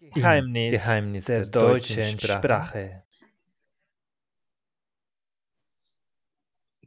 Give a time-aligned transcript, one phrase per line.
[0.00, 2.38] Geheimnis, Geheimnis der, der deutschen Sprache.
[2.38, 3.02] Sprache.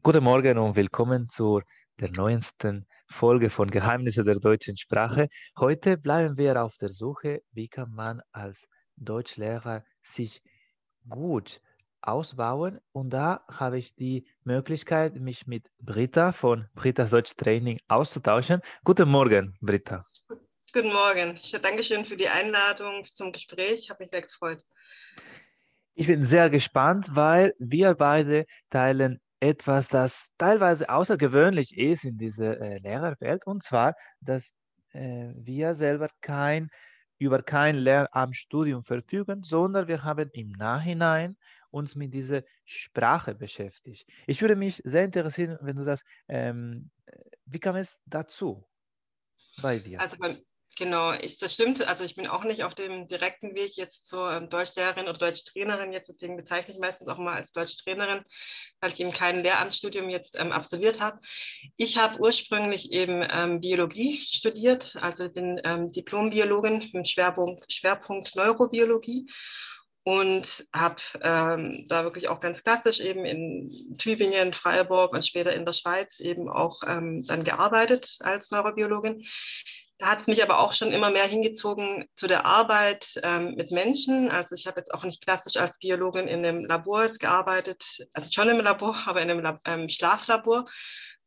[0.02, 1.63] Guten Morgen und willkommen zur
[2.00, 5.28] der neuesten Folge von Geheimnisse der deutschen Sprache.
[5.60, 10.41] Heute bleiben wir auf der Suche, wie kann man als Deutschlehrer sich
[11.09, 11.59] gut
[12.02, 12.80] ausbauen.
[12.93, 18.62] Und da habe ich die Möglichkeit, mich mit Britta von Britta's Deutsch Training auszutauschen.
[18.86, 20.02] Guten Morgen, Britta.
[20.74, 21.36] Guten Morgen.
[21.36, 23.74] Ich danke schön für die Einladung zum Gespräch.
[23.74, 24.64] Ich habe mich sehr gefreut.
[25.96, 32.62] Ich bin sehr gespannt, weil wir beide teilen etwas, das teilweise außergewöhnlich ist in dieser
[32.62, 34.53] äh, Lehrerwelt, und zwar, dass
[34.94, 36.70] äh, wir selber kein,
[37.17, 41.36] über kein Lehramtsstudium verfügen, sondern wir haben im Nachhinein
[41.70, 44.08] uns mit dieser Sprache beschäftigt.
[44.26, 46.92] Ich würde mich sehr interessieren, wenn du das, ähm,
[47.44, 48.66] wie kam es dazu
[49.62, 50.00] bei dir?
[50.00, 50.38] Also bei,
[50.78, 51.86] Genau, ich, das stimmt.
[51.88, 55.92] Also ich bin auch nicht auf dem direkten Weg jetzt zur ähm, Deutschlehrerin oder Deutschtrainerin
[55.92, 58.23] jetzt, deswegen bezeichne ich meistens auch mal als Deutschtrainerin,
[58.80, 61.20] weil ich eben kein Lehramtsstudium jetzt ähm, absolviert habe.
[61.76, 69.28] Ich habe ursprünglich eben ähm, Biologie studiert, also bin ähm, Diplombiologin mit Schwerpunkt, Schwerpunkt Neurobiologie
[70.04, 75.66] und habe ähm, da wirklich auch ganz klassisch eben in Tübingen, Freiburg und später in
[75.66, 79.23] der Schweiz eben auch ähm, dann gearbeitet als Neurobiologin.
[80.02, 83.70] Da hat es mich aber auch schon immer mehr hingezogen zu der Arbeit ähm, mit
[83.70, 84.32] Menschen.
[84.32, 88.50] Also ich habe jetzt auch nicht klassisch als Biologin in einem Labor gearbeitet, also schon
[88.50, 90.66] im Labor, aber in einem Lab ähm, Schlaflabor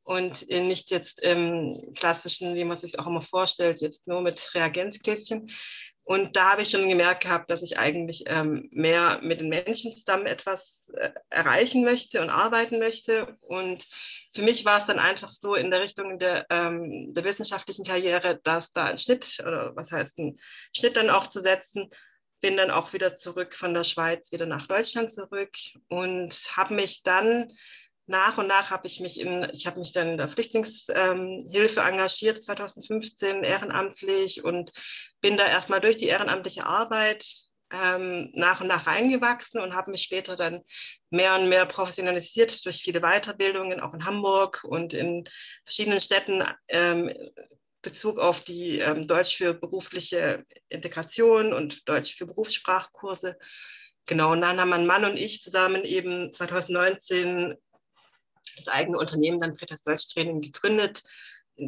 [0.02, 5.52] und nicht jetzt im klassischen, wie man sich auch immer vorstellt, jetzt nur mit Reagenzgläschen,
[6.04, 9.90] und da habe ich schon gemerkt gehabt, dass ich eigentlich ähm, mehr mit den Menschen
[9.90, 13.38] zusammen etwas äh, erreichen möchte und arbeiten möchte.
[13.40, 13.86] Und
[14.34, 18.38] für mich war es dann einfach so in der Richtung der, ähm, der wissenschaftlichen Karriere,
[18.44, 20.36] dass da ein Schnitt oder was heißt ein
[20.76, 21.88] Schnitt dann auch zu setzen.
[22.42, 25.56] Bin dann auch wieder zurück von der Schweiz wieder nach Deutschland zurück
[25.88, 27.50] und habe mich dann
[28.06, 31.86] nach und nach habe ich mich in, ich habe mich dann in der Flüchtlingshilfe ähm,
[31.86, 34.72] engagiert, 2015 ehrenamtlich und
[35.20, 37.26] bin da erstmal durch die ehrenamtliche Arbeit
[37.72, 40.60] ähm, nach und nach reingewachsen und habe mich später dann
[41.10, 45.28] mehr und mehr professionalisiert durch viele Weiterbildungen, auch in Hamburg und in
[45.64, 46.44] verschiedenen Städten.
[46.68, 47.12] Ähm,
[47.84, 53.38] Bezug auf die ähm, Deutsch für berufliche Integration und Deutsch für Berufssprachkurse.
[54.06, 57.54] Genau, und dann haben mein Mann und ich zusammen eben 2019
[58.56, 61.02] das eigene Unternehmen dann für das Deutschtraining gegründet,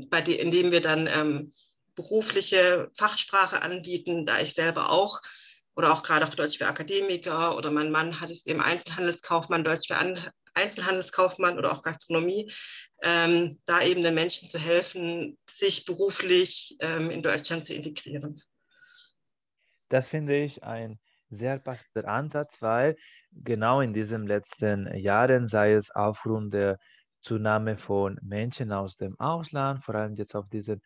[0.09, 1.53] bei die, in dem wir dann ähm,
[1.95, 5.21] berufliche Fachsprache anbieten, da ich selber auch
[5.75, 9.89] oder auch gerade auch Deutsch für Akademiker oder mein Mann hat es eben Einzelhandelskaufmann, Deutsch
[9.89, 10.19] für An
[10.55, 12.51] Einzelhandelskaufmann oder auch Gastronomie,
[13.03, 18.43] ähm, da eben den Menschen zu helfen, sich beruflich ähm, in Deutschland zu integrieren.
[19.91, 20.99] Das finde ich ein
[21.29, 22.97] sehr passender Ansatz, weil
[23.33, 26.79] genau in diesen letzten Jahren, sei es aufgrund der
[27.21, 30.81] Zunahme von Menschen aus dem Ausland, vor allem jetzt auf diesen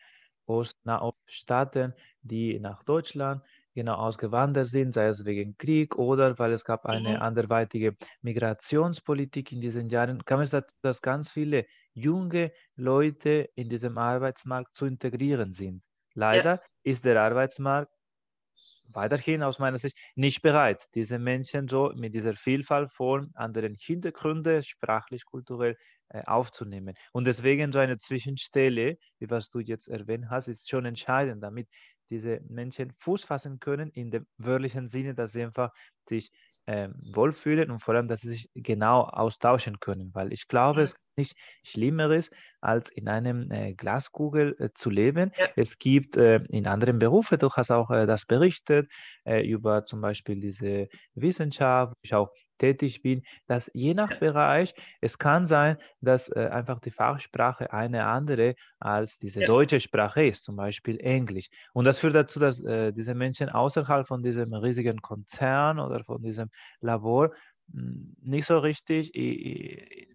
[0.47, 3.43] Oststaaten, die nach Deutschland
[3.75, 7.23] genau ausgewandert sind, sei es wegen Krieg oder weil es gab eine mhm.
[7.23, 13.97] anderweitige Migrationspolitik in diesen Jahren, kam es dazu, dass ganz viele junge Leute in diesem
[13.99, 15.83] Arbeitsmarkt zu integrieren sind.
[16.15, 16.63] Leider ja.
[16.83, 17.93] ist der Arbeitsmarkt
[18.95, 24.63] weiterhin aus meiner Sicht nicht bereit, diese Menschen so mit dieser Vielfalt von anderen Hintergründen,
[24.63, 25.77] sprachlich, kulturell
[26.09, 26.95] äh, aufzunehmen.
[27.13, 31.69] Und deswegen so eine Zwischenstelle, wie was du jetzt erwähnt hast, ist schon entscheidend, damit
[32.11, 35.73] diese Menschen Fuß fassen können, in dem wörtlichen Sinne, dass sie einfach
[36.09, 36.31] sich
[36.67, 40.11] äh, wohlfühlen und vor allem, dass sie sich genau austauschen können.
[40.15, 45.31] Weil ich glaube, es gibt nichts Schlimmeres, als in einem äh, Glaskugel äh, zu leben.
[45.39, 45.47] Ja.
[45.57, 48.91] Es gibt äh, in anderen Berufen, du hast auch äh, das berichtet,
[49.25, 54.75] äh, über zum Beispiel diese Wissenschaft, wo ich auch tätig bin, dass je nach Bereich,
[55.01, 59.47] es kann sein, dass äh, einfach die Fachsprache eine andere als diese ja.
[59.47, 61.49] deutsche Sprache ist, zum Beispiel Englisch.
[61.73, 66.23] Und das führt dazu, dass äh, diese Menschen außerhalb von diesem riesigen Konzern oder von
[66.23, 67.33] diesem Labor
[67.73, 69.13] hm, nicht so richtig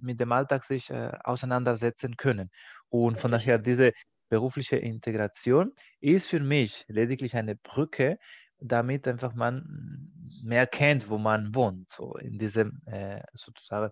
[0.01, 2.49] mit dem Alltag sich äh, auseinandersetzen können.
[2.89, 3.91] Und von daher diese
[4.29, 8.17] berufliche Integration ist für mich lediglich eine Brücke,
[8.67, 10.11] damit einfach man
[10.43, 13.91] mehr kennt, wo man wohnt, so in diesem äh, sozusagen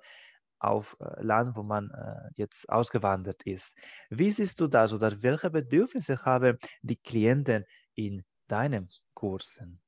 [0.60, 3.76] auf äh, Land, wo man äh, jetzt ausgewandert ist.
[4.10, 7.66] Wie siehst du das oder welche Bedürfnisse haben die Klienten
[7.96, 9.83] in deinen Kursen?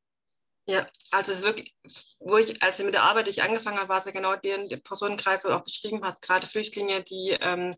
[0.67, 1.75] Ja, also es ist wirklich,
[2.19, 4.77] wo ich, als ich mit der Arbeit ich angefangen habe, war es ja genau der
[4.77, 7.71] Personenkreis, wo du auch beschrieben hast, gerade Flüchtlinge, die ähm,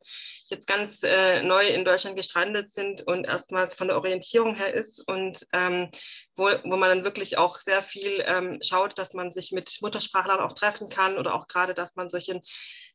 [0.50, 5.06] jetzt ganz äh, neu in Deutschland gestrandet sind und erstmals von der Orientierung her ist
[5.06, 5.90] und ähm,
[6.38, 10.40] wo, wo man dann wirklich auch sehr viel ähm, schaut, dass man sich mit Muttersprachlern
[10.40, 12.42] auch treffen kann oder auch gerade, dass man solche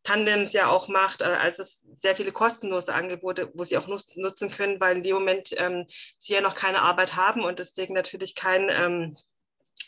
[0.05, 4.51] Tandems ja auch macht, äh, also es sehr viele kostenlose Angebote, wo sie auch nutzen
[4.51, 5.87] können, weil in dem Moment ähm,
[6.17, 9.17] sie ja noch keine Arbeit haben und deswegen natürlich kein ähm,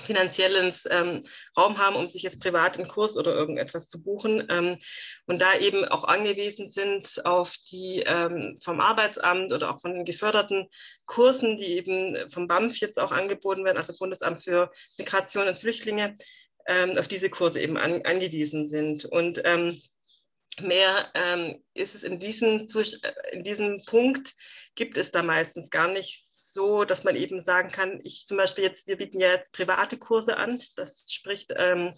[0.02, 1.20] finanziellen ähm,
[1.56, 4.78] Raum haben, um sich jetzt privat einen Kurs oder irgendetwas zu buchen ähm,
[5.26, 10.04] und da eben auch angewiesen sind auf die ähm, vom Arbeitsamt oder auch von den
[10.04, 10.68] geförderten
[11.06, 16.16] Kursen, die eben vom BAMF jetzt auch angeboten werden, also Bundesamt für Migration und Flüchtlinge,
[16.66, 19.04] ähm, auf diese Kurse eben an, angewiesen sind.
[19.04, 19.80] Und ähm,
[20.60, 22.66] mehr ähm, ist es in diesem,
[23.32, 24.34] in diesem Punkt,
[24.74, 26.24] gibt es da meistens gar nicht
[26.54, 29.98] so, dass man eben sagen kann, ich zum Beispiel jetzt, wir bieten ja jetzt private
[29.98, 31.92] Kurse an, das spricht ähm,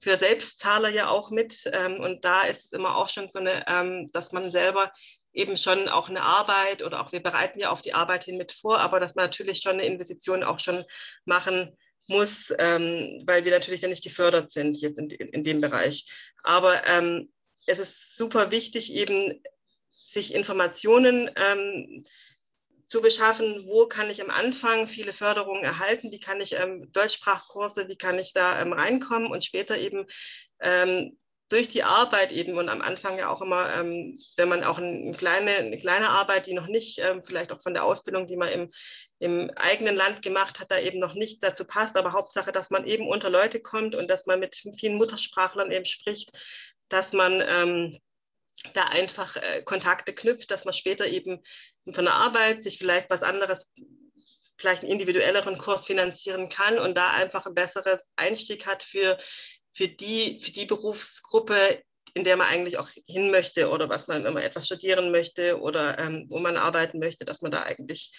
[0.00, 3.64] für Selbstzahler ja auch mit ähm, und da ist es immer auch schon so eine,
[3.68, 4.92] ähm, dass man selber
[5.32, 8.52] eben schon auch eine Arbeit oder auch wir bereiten ja auf die Arbeit hin mit
[8.52, 10.84] vor, aber dass man natürlich schon eine Investition auch schon
[11.24, 16.06] machen muss, ähm, weil wir natürlich ja nicht gefördert sind jetzt in, in, dem Bereich.
[16.42, 17.30] Aber ähm,
[17.66, 19.42] es ist super wichtig, eben
[19.90, 22.04] sich Informationen ähm,
[22.88, 27.88] zu beschaffen, wo kann ich am Anfang viele Förderungen erhalten, wie kann ich ähm, Deutschsprachkurse,
[27.88, 30.06] wie kann ich da ähm, reinkommen und später eben
[30.60, 31.16] ähm,
[31.50, 35.12] durch die Arbeit eben und am Anfang ja auch immer, ähm, wenn man auch eine
[35.12, 38.50] kleine, eine kleine Arbeit, die noch nicht ähm, vielleicht auch von der Ausbildung, die man
[38.50, 38.70] im,
[39.18, 42.86] im eigenen Land gemacht hat, da eben noch nicht dazu passt, aber Hauptsache, dass man
[42.86, 46.32] eben unter Leute kommt und dass man mit vielen Muttersprachlern eben spricht,
[46.88, 47.98] dass man ähm,
[48.74, 51.42] da einfach äh, Kontakte knüpft, dass man später eben
[51.92, 53.70] von der Arbeit sich vielleicht was anderes,
[54.56, 59.18] vielleicht einen individuelleren Kurs finanzieren kann und da einfach einen besseren Einstieg hat für,
[59.72, 61.82] für, die, für die Berufsgruppe,
[62.14, 65.60] in der man eigentlich auch hin möchte oder was man, wenn man etwas studieren möchte
[65.60, 68.12] oder ähm, wo man arbeiten möchte, dass man da eigentlich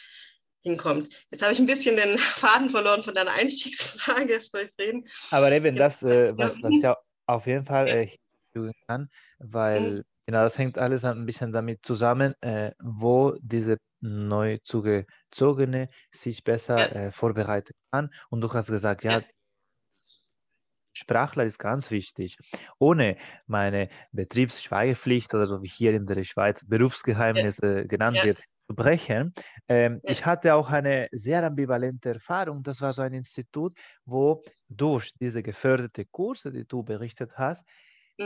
[0.62, 1.14] hinkommt.
[1.30, 5.08] Jetzt habe ich ein bisschen den Faden verloren von deiner Einstiegsfrage, soll ich reden?
[5.32, 8.18] Aber eben das, äh, was, was ja auf jeden Fall äh,
[8.88, 10.04] kann, weil mhm.
[10.30, 16.78] Genau, das hängt alles ein bisschen damit zusammen, äh, wo diese neu zugezogene sich besser
[16.78, 17.08] ja.
[17.08, 18.12] äh, vorbereiten kann.
[18.30, 19.26] Und du hast gesagt, ja, ja.
[20.94, 22.38] Sprachler ist ganz wichtig.
[22.78, 23.18] Ohne
[23.48, 27.84] meine Betriebsschweigepflicht oder so wie hier in der Schweiz Berufsgeheimnisse ja.
[27.86, 28.26] genannt ja.
[28.26, 29.34] wird, zu brechen.
[29.68, 30.00] Ähm.
[30.04, 32.62] Ich hatte auch eine sehr ambivalente Erfahrung.
[32.62, 33.76] Das war so ein Institut,
[34.06, 37.66] wo durch diese geförderte Kurse, die du berichtet hast.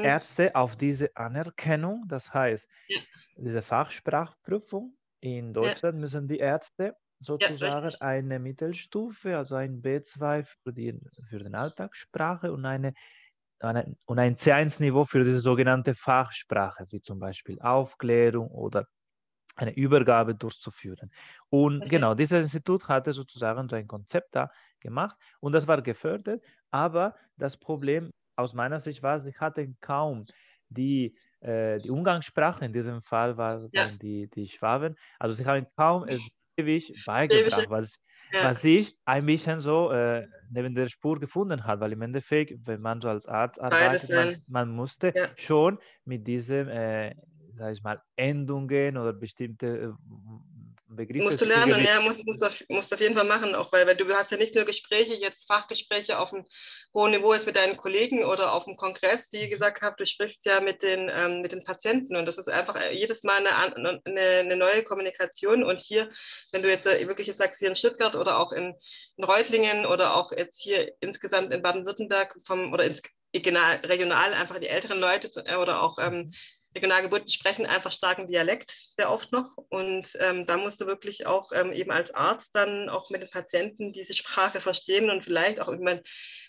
[0.02, 3.00] Ärzte auf diese Anerkennung, das heißt, ja.
[3.38, 6.02] diese Fachsprachprüfung in Deutschland ja.
[6.02, 11.00] müssen die Ärzte sozusagen ja, eine Mittelstufe, also ein B2 für, die,
[11.30, 12.94] für den Alltagssprache und, eine,
[13.60, 18.88] eine und ein C1-Niveau für diese sogenannte Fachsprache, wie zum Beispiel Aufklärung oder
[19.56, 21.12] eine Übergabe durchzuführen.
[21.50, 21.90] Und okay.
[21.90, 24.50] genau, dieses Institut hatte sozusagen so ein Konzept da
[24.80, 30.26] gemacht und das war gefördert, aber das Problem aus meiner Sicht war, ich hatte kaum
[30.70, 33.90] die, äh, die Umgangssprache, in diesem Fall waren ja.
[34.02, 38.00] die, die Schwaben, also sie haben kaum es ewig beigebracht, was,
[38.32, 38.46] ja.
[38.46, 42.82] was ich ein bisschen so äh, neben der Spur gefunden habe, weil im Endeffekt, wenn
[42.82, 45.28] man so als Arzt arbeitet, man, man, musste ja.
[45.36, 47.16] schon mit diesen, äh,
[47.56, 49.96] sag ich mal, Endungen oder bestimmte
[50.96, 51.24] Begriffe.
[51.24, 53.96] Musst du lernen, ja, musst, musst, auf, musst auf jeden Fall machen, auch weil, weil
[53.96, 56.46] du hast ja nicht nur Gespräche, jetzt Fachgespräche auf einem
[56.94, 60.06] hohen Niveau ist mit deinen Kollegen oder auf dem Kongress, wie ich gesagt habe, du
[60.06, 63.46] sprichst ja mit den, ähm, mit den Patienten und das ist einfach äh, jedes Mal
[63.46, 66.10] eine, eine, eine neue Kommunikation und hier,
[66.52, 68.74] wenn du jetzt äh, wirklich sagst, hier in Stuttgart oder auch in,
[69.18, 73.02] in Reutlingen oder auch jetzt hier insgesamt in Baden-Württemberg vom oder ins
[73.36, 76.32] regional einfach die älteren Leute äh, oder auch ähm,
[76.76, 79.58] Regionalgeburten sprechen einfach starken Dialekt sehr oft noch.
[79.70, 83.30] Und ähm, da musst du wirklich auch ähm, eben als Arzt dann auch mit den
[83.30, 86.02] Patienten diese Sprache verstehen und vielleicht auch, man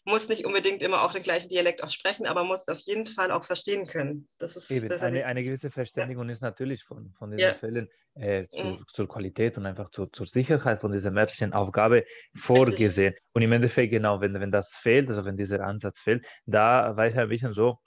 [0.04, 3.30] muss nicht unbedingt immer auch den gleichen Dialekt auch sprechen, aber muss auf jeden Fall
[3.30, 4.28] auch verstehen können.
[4.38, 6.32] Das ist eben, eine, eine gewisse Verständigung ja.
[6.32, 7.54] ist natürlich von, von diesen ja.
[7.54, 8.84] Fällen äh, zu, mhm.
[8.92, 12.04] zur Qualität und einfach zu, zur Sicherheit von dieser ärztlichen Aufgabe
[12.34, 13.14] vorgesehen.
[13.32, 17.06] Und im Endeffekt, genau, wenn, wenn das fehlt, also wenn dieser Ansatz fehlt, da war
[17.06, 17.78] ich ein bisschen so,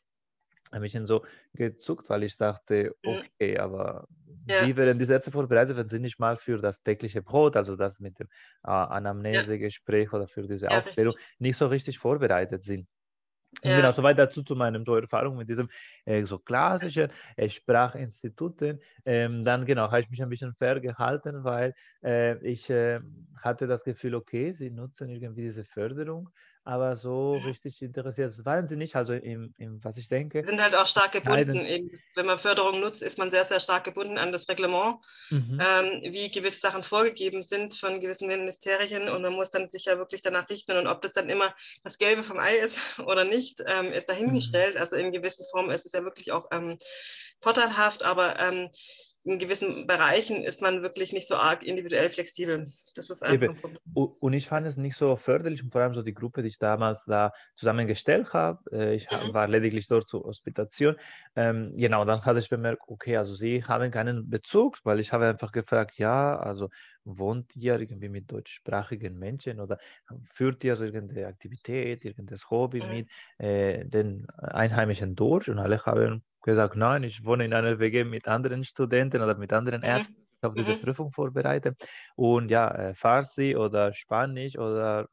[0.72, 4.08] ein bisschen so gezuckt, weil ich dachte, okay, aber
[4.48, 4.66] ja.
[4.66, 8.00] wie werden diese Ärzte vorbereitet, wenn sie nicht mal für das tägliche Brot, also das
[8.00, 8.28] mit dem
[8.64, 10.14] äh, Anamnesegespräch ja.
[10.14, 12.88] oder für diese ja, Aufklärung, nicht so richtig vorbereitet sind?
[13.64, 13.78] Ja.
[13.78, 15.70] Genau, soweit dazu zu meinen Erfahrungen mit diesem
[16.06, 18.80] äh, so klassischen äh, Sprachinstituten.
[19.06, 23.00] Ähm, dann genau, habe ich mich ein bisschen fair gehalten, weil äh, ich äh,
[23.42, 26.30] hatte das Gefühl, okay, sie nutzen irgendwie diese Förderung,
[26.68, 28.98] aber so richtig interessiert das waren sie nicht.
[28.98, 30.44] Also im, im was ich denke.
[30.44, 31.66] Sie sind halt auch stark gebunden.
[31.66, 34.98] Eben, wenn man Förderung nutzt, ist man sehr, sehr stark gebunden an das Reglement,
[35.30, 35.62] mhm.
[35.62, 39.98] ähm, wie gewisse Sachen vorgegeben sind von gewissen Ministerien und man muss dann sich ja
[39.98, 41.56] wirklich danach richten und ob das dann immer
[41.86, 44.76] das Gelbe vom Ei ist oder nicht, ähm, ist dahingestellt.
[44.76, 44.82] Mhm.
[44.82, 46.78] Also in gewissen Formen ist es ja wirklich auch ähm,
[47.40, 48.70] vorteilhaft, aber ähm,
[49.28, 52.60] in gewissen Bereichen ist man wirklich nicht so arg individuell flexibel.
[52.60, 53.82] Das ist einfach ein Problem.
[54.20, 56.60] Und ich fand es nicht so förderlich, und vor allem so die Gruppe, die ich
[56.60, 58.60] damals da zusammengestellt habe.
[58.72, 59.34] Äh, ich mhm.
[59.34, 60.96] war lediglich dort zur Hospitation.
[61.36, 65.28] Ähm, genau, dann hatte ich bemerkt, okay, also sie haben keinen Bezug, weil ich habe
[65.28, 66.70] einfach gefragt, ja, also
[67.04, 69.78] wohnt ihr irgendwie mit deutschsprachigen Menschen oder
[70.24, 72.90] führt ihr irgendeine Aktivität, irgendein Hobby mhm.
[72.90, 75.50] mit äh, den Einheimischen durch?
[75.50, 79.52] Und alle haben gesagt, nein, ich wohne in einer WG mit anderen Studenten oder mit
[79.54, 79.84] anderen.
[79.84, 80.16] Ärzten.
[80.16, 80.82] Ich habe diese mhm.
[80.82, 81.78] Prüfung vorbereitet.
[82.16, 85.10] Und ja, äh, Farsi oder Spanisch oder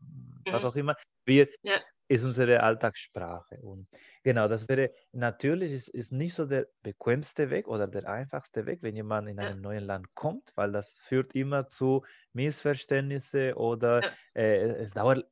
[0.50, 0.69] was mhm.
[0.69, 1.75] auch immer, wir, ja.
[2.09, 3.57] ist unsere Alltagssprache.
[3.62, 3.88] Und
[4.23, 8.83] genau, das wäre natürlich ist, ist nicht so der bequemste Weg oder der einfachste Weg,
[8.83, 14.03] wenn jemand in einem neuen Land kommt, weil das führt immer zu Missverständnissen oder
[14.35, 15.26] äh, es dauert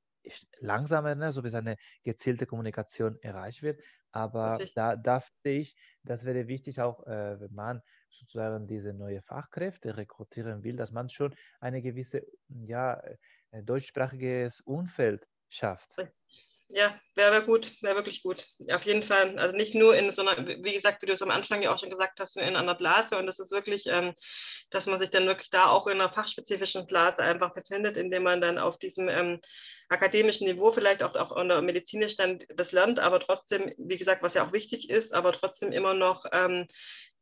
[0.60, 3.82] langsamer, ne, so bis eine gezielte Kommunikation erreicht wird.
[4.10, 9.22] Aber da, da finde ich, das wäre wichtig auch, äh, wenn man sozusagen diese neue
[9.22, 13.02] Fachkräfte rekrutieren will, dass man schon eine gewisse, ja,
[13.50, 15.98] äh, deutschsprachiges Umfeld schafft.
[16.74, 18.46] Ja, wäre wär gut, wäre wirklich gut.
[18.72, 19.38] Auf jeden Fall.
[19.38, 21.78] Also nicht nur in so einer, wie gesagt, wie du es am Anfang ja auch
[21.78, 23.18] schon gesagt hast, in einer Blase.
[23.18, 24.14] Und das ist wirklich, ähm,
[24.70, 28.40] dass man sich dann wirklich da auch in einer fachspezifischen Blase einfach befindet, indem man
[28.40, 29.38] dann auf diesem ähm,
[29.90, 34.32] akademischen Niveau vielleicht auch, auch unter medizinisch dann das lernt, aber trotzdem, wie gesagt, was
[34.32, 36.66] ja auch wichtig ist, aber trotzdem immer noch ähm,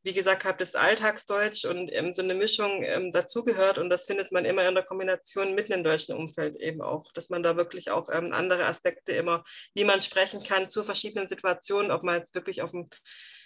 [0.03, 3.79] wie gesagt habe, das Alltagsdeutsch und ähm, so eine Mischung ähm, dazugehört.
[3.79, 7.29] Und das findet man immer in der Kombination mit dem deutschen Umfeld eben auch, dass
[7.29, 11.91] man da wirklich auch ähm, andere Aspekte immer, wie man sprechen kann zu verschiedenen Situationen,
[11.91, 12.89] ob man jetzt wirklich auf dem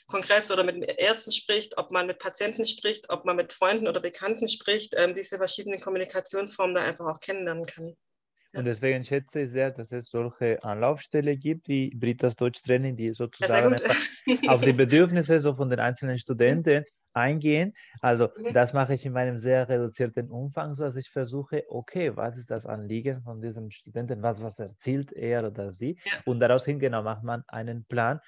[0.07, 4.01] Kongress oder mit Ärzten spricht, ob man mit Patienten spricht, ob man mit Freunden oder
[4.01, 7.97] Bekannten spricht, ähm, diese verschiedenen Kommunikationsformen da einfach auch kennenlernen kann.
[8.57, 13.77] Und deswegen schätze ich sehr, dass es solche Anlaufstellen gibt, wie Britas Deutschtraining, die sozusagen
[14.27, 16.85] ja, auf die Bedürfnisse so von den einzelnen Studenten
[17.15, 17.75] eingehen.
[18.01, 18.53] Also mhm.
[18.53, 22.51] das mache ich in meinem sehr reduzierten Umfang, so dass ich versuche, okay, was ist
[22.51, 25.99] das Anliegen von diesem Studenten, was, was erzählt er oder sie?
[26.05, 26.13] Ja.
[26.25, 28.21] Und daraus hin genau macht man einen Plan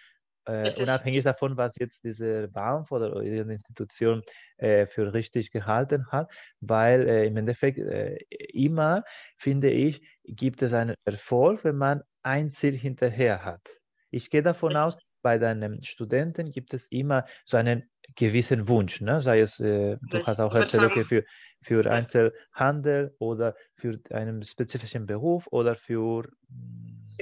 [0.46, 4.22] äh, unabhängig davon, was jetzt diese BAMF oder ihre Institution
[4.58, 8.16] äh, für richtig gehalten hat, weil äh, im Endeffekt äh,
[8.52, 9.04] immer,
[9.36, 13.66] finde ich, gibt es einen Erfolg, wenn man ein Ziel hinterher hat.
[14.10, 19.20] Ich gehe davon aus, bei deinen Studenten gibt es immer so einen gewissen Wunsch, ne?
[19.20, 21.24] sei es, äh, du hast auch erzählt, okay, für,
[21.66, 26.22] für Einzelhandel oder für einen spezifischen Beruf oder für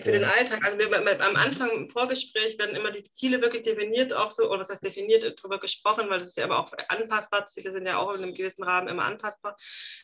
[0.03, 0.67] für den Alltag.
[0.67, 4.59] Also wir, am Anfang im Vorgespräch werden immer die Ziele wirklich definiert, auch so, oder
[4.59, 7.47] das heißt definiert, darüber gesprochen, weil das ist ja aber auch anpassbar.
[7.47, 9.57] Ziele sind ja auch in einem gewissen Rahmen immer anpassbar.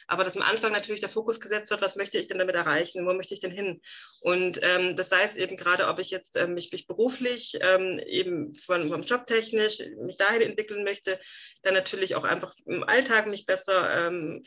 [0.07, 3.05] Aber dass am Anfang natürlich der Fokus gesetzt wird, was möchte ich denn damit erreichen,
[3.05, 3.81] wo möchte ich denn hin?
[4.21, 8.55] Und ähm, das heißt eben gerade, ob ich jetzt ähm, mich, mich, beruflich, ähm, eben
[8.55, 11.19] von, vom Job technisch, mich dahin entwickeln möchte,
[11.63, 14.43] dann natürlich auch einfach im Alltag mich besser ähm,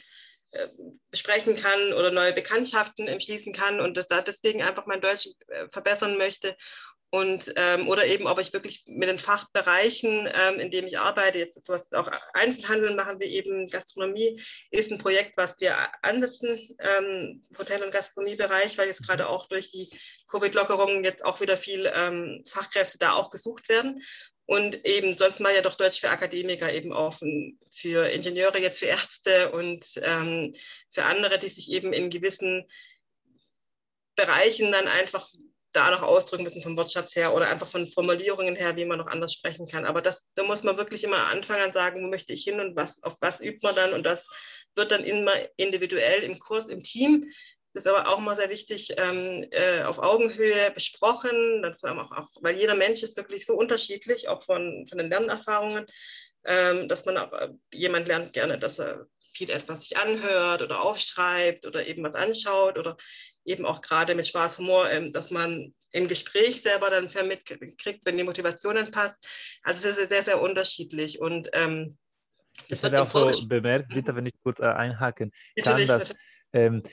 [0.54, 0.68] äh,
[1.10, 6.18] besprechen kann oder neue Bekanntschaften schließen kann und da deswegen einfach mein Deutsch äh, verbessern
[6.18, 6.56] möchte.
[7.14, 11.38] Und, ähm, oder eben, ob ich wirklich mit den Fachbereichen, ähm, in denen ich arbeite,
[11.38, 17.44] jetzt was auch Einzelhandel machen wir eben, Gastronomie ist ein Projekt, was wir ansetzen, ähm,
[17.56, 19.92] Hotel- und Gastronomiebereich, weil jetzt gerade auch durch die
[20.28, 24.02] Covid-Lockerungen jetzt auch wieder viel ähm, Fachkräfte da auch gesucht werden.
[24.46, 28.88] Und eben, sonst mal ja doch Deutsch für Akademiker eben offen, für Ingenieure, jetzt für
[28.88, 30.54] Ärzte und ähm,
[30.92, 32.70] für andere, die sich eben in gewissen
[34.16, 35.30] Bereichen dann einfach
[35.72, 39.08] da noch ausdrücken müssen vom Wortschatz her oder einfach von Formulierungen her, wie man noch
[39.08, 39.86] anders sprechen kann.
[39.86, 42.76] Aber das, da muss man wirklich immer anfangen und sagen, wo möchte ich hin und
[42.76, 43.94] was, auf was übt man dann.
[43.94, 44.28] Und das
[44.76, 47.30] wird dann immer individuell im Kurs, im Team
[47.74, 52.30] das ist aber auch mal sehr wichtig, ähm, äh, auf Augenhöhe besprochen, das auch, auch,
[52.42, 55.86] weil jeder Mensch ist wirklich so unterschiedlich, auch von, von den Lernerfahrungen,
[56.46, 60.82] ähm, dass man auch, äh, jemand lernt gerne, dass er viel etwas sich anhört oder
[60.82, 62.96] aufschreibt oder eben was anschaut oder
[63.46, 68.18] eben auch gerade mit Spaß, Humor, ähm, dass man im Gespräch selber dann mitkriegt, wenn
[68.18, 69.18] die Motivation dann passt.
[69.64, 71.98] Also es ist sehr, sehr unterschiedlich und ähm,
[72.68, 75.32] ich habe auch so bemerkt, bitte, wenn ich kurz äh, einhaken
[75.64, 76.14] kann, dass
[76.54, 76.84] ähm,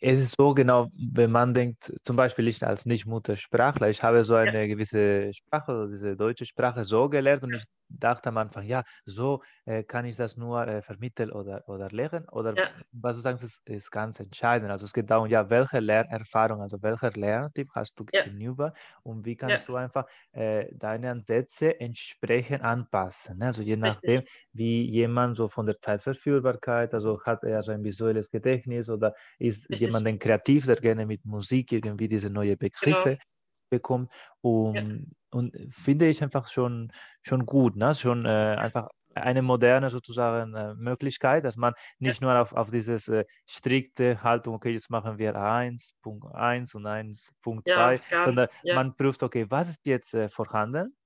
[0.00, 4.34] es ist so genau, wenn man denkt, zum Beispiel ich als Nicht-Muttersprachler, ich habe so
[4.34, 4.66] eine ja.
[4.66, 9.82] gewisse Sprache, diese deutsche Sprache so gelernt und ich dachte am Anfang, ja, so äh,
[9.82, 12.28] kann ich das nur äh, vermitteln oder, oder lernen.
[12.30, 12.64] Oder ja.
[12.92, 14.70] was du sagst, ist, ist ganz entscheidend.
[14.70, 18.24] Also es geht darum, ja, welche Lernerfahrung, also welcher Lerntyp hast du ja.
[18.24, 18.72] gegenüber
[19.02, 23.38] und wie kannst du einfach äh, deine Ansätze entsprechend anpassen.
[23.38, 23.46] Ne?
[23.46, 24.48] Also je nachdem, Richtig.
[24.52, 29.68] wie jemand so von der Zeitverfügbarkeit, also hat er so ein visuelles Gedächtnis oder ist
[29.84, 29.88] Richtig.
[29.88, 33.22] jemand ein kreativ, der gerne mit Musik irgendwie diese neue Begriffe genau.
[33.70, 34.12] bekommt.
[34.40, 34.82] Um, ja.
[35.30, 37.94] Und finde ich einfach schon, schon gut, ne?
[37.94, 42.26] schon äh, einfach eine moderne sozusagen äh, Möglichkeit, dass man nicht ja.
[42.26, 48.24] nur auf, auf dieses äh, strikte Haltung, okay, jetzt machen wir 1.1 und 1.2, ja,
[48.24, 48.74] sondern ja.
[48.74, 50.96] man prüft, okay, was ist jetzt äh, vorhanden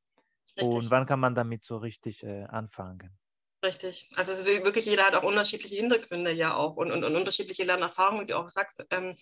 [0.56, 0.75] Richtig.
[0.75, 3.17] und wann kann man damit so richtig äh, anfangen.
[3.64, 4.08] Richtig.
[4.14, 8.30] Also wirklich jeder hat auch unterschiedliche Hintergründe ja auch und, und, und unterschiedliche Lernerfahrungen, wie
[8.30, 8.84] du auch sagst.
[8.90, 9.16] Ähm,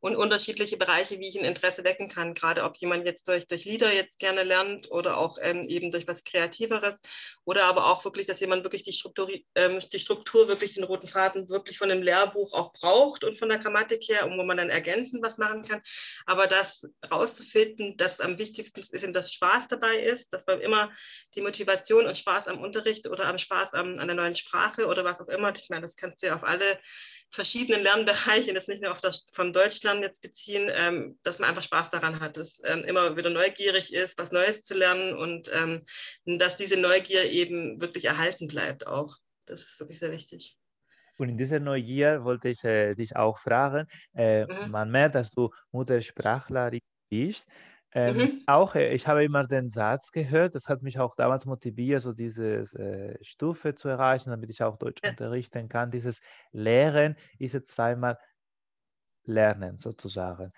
[0.00, 2.34] und unterschiedliche Bereiche, wie ich ein Interesse wecken kann.
[2.34, 6.06] Gerade ob jemand jetzt durch, durch Lieder jetzt gerne lernt oder auch ähm, eben durch
[6.06, 7.00] was Kreativeres
[7.44, 11.08] oder aber auch wirklich, dass jemand wirklich die Struktur, ähm, die Struktur, wirklich den roten
[11.08, 14.58] Faden wirklich von dem Lehrbuch auch braucht und von der Grammatik her, um wo man
[14.58, 15.80] dann ergänzend was machen kann.
[16.26, 20.92] Aber das rauszufinden, dass am wichtigsten ist, dass Spaß dabei ist, dass man immer
[21.34, 25.04] die Motivation und Spaß am Unterricht oder am Spaß am, an der neuen Sprache oder
[25.04, 26.64] was auch immer, ich meine, das kannst du ja auf alle
[27.30, 31.62] verschiedenen Lernbereichen, das nicht nur auf das von Deutschland jetzt beziehen, ähm, dass man einfach
[31.62, 35.84] Spaß daran hat, dass ähm, immer wieder neugierig ist, was Neues zu lernen und ähm,
[36.38, 39.16] dass diese Neugier eben wirklich erhalten bleibt auch.
[39.44, 40.58] Das ist wirklich sehr wichtig.
[41.18, 44.70] Und in dieser Neugier wollte ich äh, dich auch fragen, äh, mhm.
[44.70, 47.46] man merkt, dass du Muttersprachlerin bist.
[47.96, 48.42] Ähm, mhm.
[48.46, 52.12] Auch, äh, ich habe immer den Satz gehört, das hat mich auch damals motiviert, so
[52.12, 55.10] diese äh, Stufe zu erreichen, damit ich auch Deutsch ja.
[55.10, 55.90] unterrichten kann.
[55.90, 56.20] Dieses
[56.52, 58.18] Lehren ist jetzt zweimal
[59.24, 60.50] Lernen sozusagen.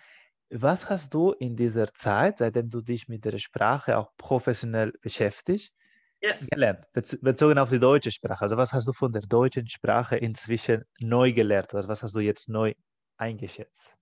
[0.50, 5.72] Was hast du in dieser Zeit, seitdem du dich mit der Sprache auch professionell beschäftigst,
[6.20, 6.32] ja.
[6.50, 8.42] gelernt, bezogen auf die deutsche Sprache?
[8.42, 11.72] Also was hast du von der deutschen Sprache inzwischen neu gelernt?
[11.72, 12.74] Also was hast du jetzt neu
[13.16, 13.97] eingeschätzt?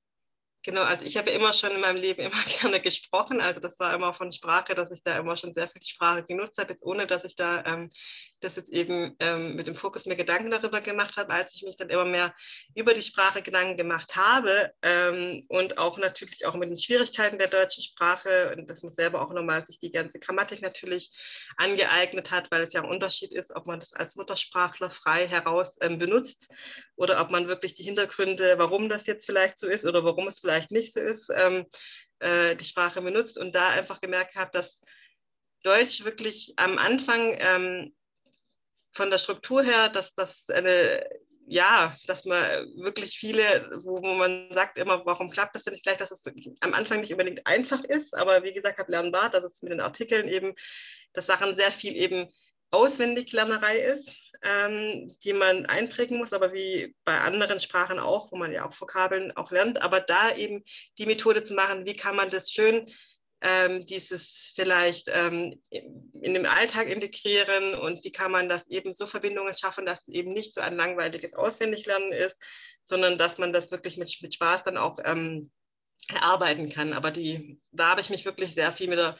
[0.66, 3.40] Genau, also ich habe immer schon in meinem Leben immer gerne gesprochen.
[3.40, 6.58] Also das war immer von Sprache, dass ich da immer schon sehr viel Sprache genutzt
[6.58, 7.88] habe, jetzt ohne dass ich da ähm,
[8.47, 11.76] das jetzt eben ähm, mit dem Fokus mir Gedanken darüber gemacht habe, als ich mich
[11.76, 12.35] dann immer mehr
[12.75, 17.49] über die Sprache Gedanken gemacht habe ähm, und auch natürlich auch mit den Schwierigkeiten der
[17.49, 21.11] deutschen Sprache und dass man selber auch nochmal sich die ganze Grammatik natürlich
[21.57, 25.77] angeeignet hat, weil es ja ein Unterschied ist, ob man das als Muttersprachler frei heraus
[25.81, 26.49] ähm, benutzt
[26.97, 30.38] oder ob man wirklich die Hintergründe, warum das jetzt vielleicht so ist oder warum es
[30.38, 31.66] vielleicht nicht so ist, ähm,
[32.20, 34.81] äh, die Sprache benutzt und da einfach gemerkt habe, dass
[35.62, 37.92] Deutsch wirklich am Anfang ähm,
[38.96, 41.04] von der Struktur her, dass das eine
[41.48, 42.42] ja, dass man
[42.76, 46.24] wirklich viele, wo, man sagt immer, warum klappt das denn nicht gleich, dass es
[46.61, 49.70] am Anfang nicht unbedingt einfach ist, aber wie gesagt, habe lernen war, dass es mit
[49.70, 50.54] den Artikeln eben,
[51.12, 52.26] dass Sachen sehr viel eben
[52.72, 58.52] Auswendiglernerei ist ähm, die man einprägen muss, aber wie bei anderen Sprachen auch, wo man
[58.52, 60.64] ja auch Vokabeln auch lernt, aber da eben
[60.98, 62.87] die Methode zu machen, wie kann man das schön
[63.42, 69.07] ähm, dieses vielleicht ähm, in den Alltag integrieren und wie kann man das eben so
[69.07, 72.38] Verbindungen schaffen, dass es eben nicht so ein langweiliges Auswendiglernen ist,
[72.83, 75.51] sondern dass man das wirklich mit, mit Spaß dann auch ähm,
[76.09, 76.92] erarbeiten kann.
[76.92, 79.18] Aber die, da habe ich mich wirklich sehr viel mit der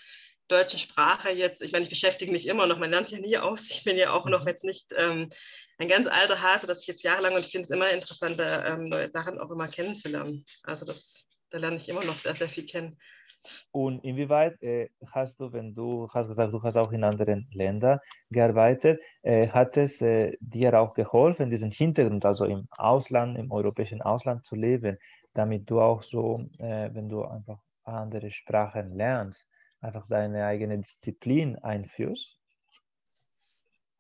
[0.49, 3.69] deutschen Sprache jetzt, ich meine, ich beschäftige mich immer noch, man lernt ja nie aus.
[3.69, 4.49] Ich bin ja auch noch mhm.
[4.49, 5.31] jetzt nicht ähm,
[5.79, 8.85] ein ganz alter Hase, das ich jetzt jahrelang und ich finde es immer interessant, ähm,
[8.85, 10.45] neue Sachen auch immer kennenzulernen.
[10.63, 12.97] Also das, da lerne ich immer noch sehr, sehr viel kennen.
[13.73, 18.01] Und inwieweit äh, hast du, wenn du hast gesagt, du hast auch in anderen Ländern
[18.31, 24.03] gearbeitet, äh, hat es äh, dir auch geholfen, diesen Hintergrund, also im Ausland, im europäischen
[24.03, 24.99] Ausland zu leben,
[25.35, 29.49] damit du auch so, äh, wenn du einfach andere Sprachen lernst,
[29.81, 32.39] einfach deine eigene Disziplin einführst?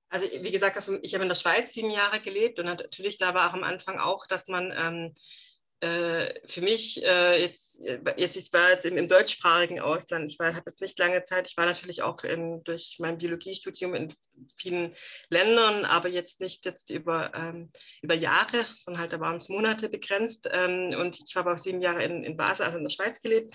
[0.08, 3.34] Also wie gesagt, also ich habe in der Schweiz sieben Jahre gelebt und natürlich da
[3.34, 7.78] war auch am Anfang auch, dass man ähm, äh, für mich äh, jetzt,
[8.16, 11.56] jetzt, ich war jetzt im, im deutschsprachigen Ausland, ich habe jetzt nicht lange Zeit, ich
[11.56, 14.14] war natürlich auch in, durch mein Biologiestudium in
[14.58, 14.94] vielen
[15.28, 19.88] Ländern, aber jetzt nicht jetzt über, ähm, über Jahre, sondern halt da waren es Monate
[19.88, 20.48] begrenzt.
[20.50, 23.54] Ähm, und ich habe auch sieben Jahre in, in Basel, also in der Schweiz gelebt.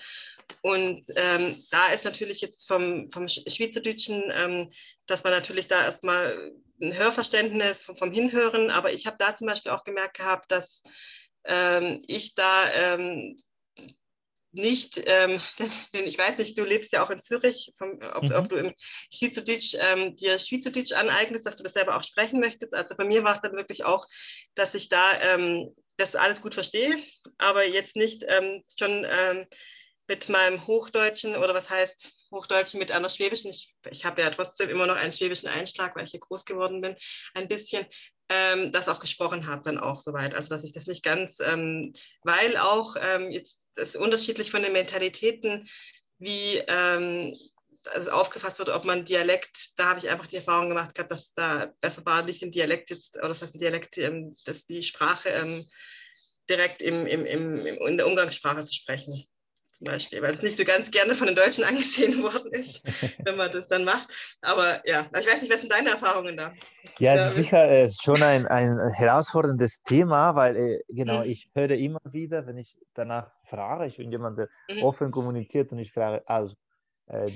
[0.61, 4.71] Und ähm, da ist natürlich jetzt vom, vom Schweizerdeutschen, ähm,
[5.07, 9.47] dass man natürlich da erstmal ein Hörverständnis vom, vom Hinhören, aber ich habe da zum
[9.47, 10.83] Beispiel auch gemerkt gehabt, dass
[12.07, 13.35] ich da ähm,
[14.53, 15.39] nicht, ähm,
[15.93, 18.31] denn ich weiß nicht, du lebst ja auch in Zürich, vom, ob, mhm.
[18.33, 18.73] ob, du im
[19.13, 22.73] Schweizerdeutsch ähm, dir Schweizerdeutsch aneignest, dass du das selber auch sprechen möchtest.
[22.73, 24.05] Also bei mir war es dann wirklich auch,
[24.55, 26.95] dass ich da ähm, das alles gut verstehe,
[27.37, 29.45] aber jetzt nicht ähm, schon ähm,
[30.11, 34.69] mit meinem Hochdeutschen oder was heißt Hochdeutschen mit einer schwäbischen, ich, ich habe ja trotzdem
[34.69, 36.97] immer noch einen schwäbischen Einschlag, weil ich hier groß geworden bin,
[37.33, 37.85] ein bisschen,
[38.27, 40.35] ähm, das auch gesprochen habe dann auch soweit.
[40.35, 41.93] Also dass ich das nicht ganz, ähm,
[42.23, 45.69] weil auch ähm, jetzt das unterschiedlich von den Mentalitäten,
[46.19, 51.09] wie also aufgefasst wird, ob man Dialekt, da habe ich einfach die Erfahrung gemacht gehabt,
[51.09, 54.65] dass da besser war, nicht im Dialekt jetzt, oder das heißt ein Dialekt, ähm, dass
[54.65, 55.67] die Sprache ähm,
[56.49, 59.25] direkt im, im, im, in der Umgangssprache zu sprechen
[59.81, 62.83] zum Beispiel, weil es nicht so ganz gerne von den Deutschen angesehen worden ist,
[63.25, 64.37] wenn man das dann macht.
[64.41, 66.53] Aber ja, ich weiß nicht, was sind deine Erfahrungen da?
[66.99, 71.31] Ja, da sicher, es ist schon ein, ein herausforderndes Thema, weil äh, genau, mhm.
[71.31, 74.83] ich höre immer wieder, wenn ich danach frage, ich bin jemand, der mhm.
[74.83, 76.60] offen kommuniziert und ich frage, also, äh,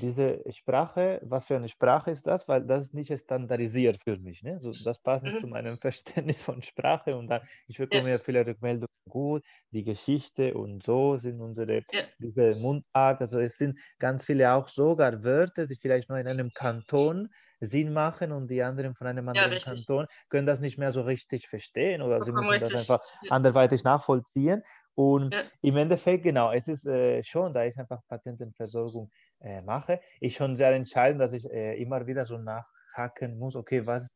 [0.02, 2.48] diese Sprache, was für eine Sprache ist das?
[2.48, 4.42] Weil das ist nicht standardisiert für mich.
[4.42, 4.60] Ne?
[4.62, 5.40] So, das passt nicht mhm.
[5.42, 9.84] zu meinem Verständnis von Sprache und dann, ich bekomme ja, ja viele Rückmeldungen, gut, die
[9.84, 12.02] Geschichte und so sind unsere, ja.
[12.20, 16.52] diese Mundart, also es sind ganz viele auch sogar Wörter, die vielleicht nur in einem
[16.54, 17.30] Kanton
[17.62, 21.02] Sinn machen und die anderen von einem anderen ja, Kanton können das nicht mehr so
[21.02, 22.74] richtig verstehen oder sie müssen richtig.
[22.74, 24.64] das einfach anderweitig nachvollziehen.
[24.96, 25.42] Und ja.
[25.62, 30.56] im Endeffekt, genau, es ist äh, schon, da ich einfach Patientenversorgung äh, mache, ist schon
[30.56, 34.08] sehr entscheidend, dass ich äh, immer wieder so nachhaken muss, okay, was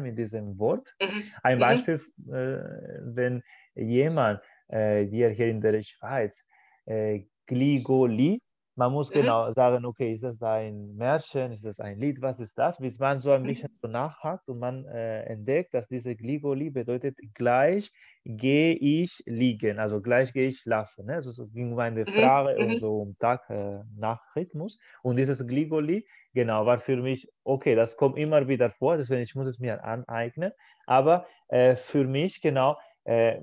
[0.00, 0.94] mit diesem Wort?
[1.00, 1.22] Mhm.
[1.42, 1.60] Ein mhm.
[1.60, 1.94] Beispiel,
[2.26, 3.42] äh, wenn
[3.74, 6.44] jemand äh, hier, hier in der Schweiz
[6.86, 8.40] äh, Gligoli
[8.78, 9.14] man muss mhm.
[9.14, 12.78] genau sagen, okay, ist das ein Märchen, ist das ein Lied, was ist das?
[12.78, 13.48] Bis man so ein mhm.
[13.48, 17.90] bisschen so nachhakt und man äh, entdeckt, dass diese Gligoli bedeutet, gleich
[18.24, 21.06] gehe ich liegen, also gleich gehe ich schlafen.
[21.06, 21.14] Ne?
[21.14, 22.06] Also es ging um eine mhm.
[22.06, 22.66] Frage mhm.
[22.66, 24.78] und so um Tag äh, nach Rhythmus.
[25.02, 29.34] Und dieses Gligoli, genau, war für mich, okay, das kommt immer wieder vor, deswegen ich
[29.34, 30.52] muss es mir aneignen.
[30.86, 33.40] Aber äh, für mich, genau, äh,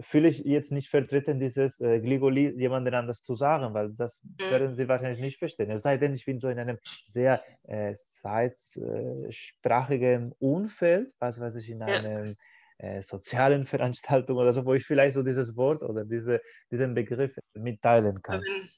[0.00, 4.50] fühle ich jetzt nicht vertreten, dieses äh, Gligoli jemandem anders zu sagen, weil das mhm.
[4.50, 5.70] werden sie wahrscheinlich nicht verstehen.
[5.70, 11.70] Es sei denn, ich bin so in einem sehr äh, zweitsprachigen Umfeld, was weiß ich,
[11.70, 12.36] in einem
[12.78, 16.40] äh, sozialen Veranstaltung oder so, wo ich vielleicht so dieses Wort oder diese,
[16.70, 18.40] diesen Begriff mitteilen kann.
[18.40, 18.68] Mhm.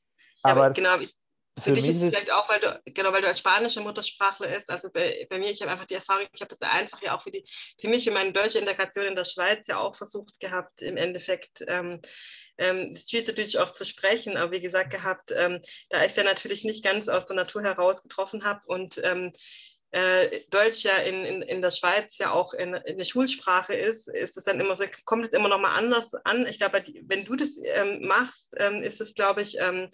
[0.42, 1.14] Ja, aber genau, ich,
[1.60, 4.70] für, dich ist es vielleicht auch, weil du, genau, weil du als spanische Muttersprachler ist.
[4.70, 7.22] Also bei, bei mir, ich habe einfach die Erfahrung, ich habe es einfach ja auch
[7.22, 7.44] für, die,
[7.80, 11.64] für mich und meine deutsche Integration in der Schweiz ja auch versucht gehabt, im Endeffekt
[11.68, 12.00] ähm,
[12.58, 14.36] ähm, Schweizerdeutsch auch zu sprechen.
[14.36, 17.62] Aber wie gesagt gehabt, ähm, da ich es ja natürlich nicht ganz aus der Natur
[17.62, 19.32] heraus getroffen habe und ähm,
[19.92, 24.08] äh, Deutsch ja in, in, in der Schweiz ja auch in, in der Schulsprache ist,
[24.08, 26.46] ist es dann immer so, kommt es immer noch mal anders an.
[26.46, 29.88] Ich glaube, wenn du das ähm, machst, ähm, ist es, glaube ich, ähm,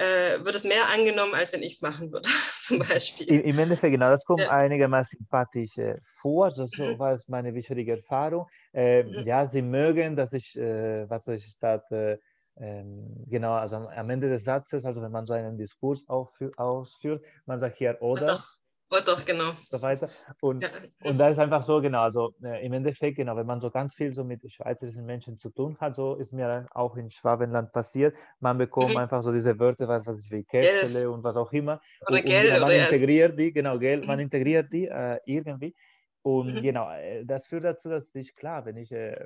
[0.00, 2.28] äh, wird es mehr angenommen, als wenn ich es machen würde,
[2.62, 3.40] zum Beispiel.
[3.40, 4.50] Im Endeffekt, genau, das kommt ja.
[4.50, 6.50] einigermaßen sympathisch äh, vor.
[6.50, 6.98] So, so mhm.
[6.98, 8.46] war es meine wichtige Erfahrung.
[8.72, 9.24] Äh, mhm.
[9.24, 12.16] Ja, sie mögen, dass ich, äh, was soll ich statt, äh,
[12.56, 17.58] ähm, genau, also am Ende des Satzes, also wenn man so einen Diskurs ausführt, man
[17.58, 18.26] sagt hier oder.
[18.26, 18.59] Doch.
[18.92, 19.52] Oh, doch, genau.
[19.70, 20.08] So weiter.
[20.40, 20.68] Und, ja.
[21.04, 23.94] und da ist einfach so, genau, also äh, im Endeffekt, genau, wenn man so ganz
[23.94, 28.16] viel so mit schweizerischen Menschen zu tun hat, so ist mir auch in Schwabenland passiert,
[28.40, 28.96] man bekommt mhm.
[28.96, 31.80] einfach so diese Wörter, was, was ich will, Kästele und was auch immer.
[32.08, 32.52] Oder und, Geld.
[32.52, 34.24] Und man oder integriert die, genau, Geld, man mhm.
[34.24, 35.76] integriert die äh, irgendwie.
[36.22, 36.62] Und mhm.
[36.62, 39.16] genau, äh, das führt dazu, dass ich, klar, wenn ich äh,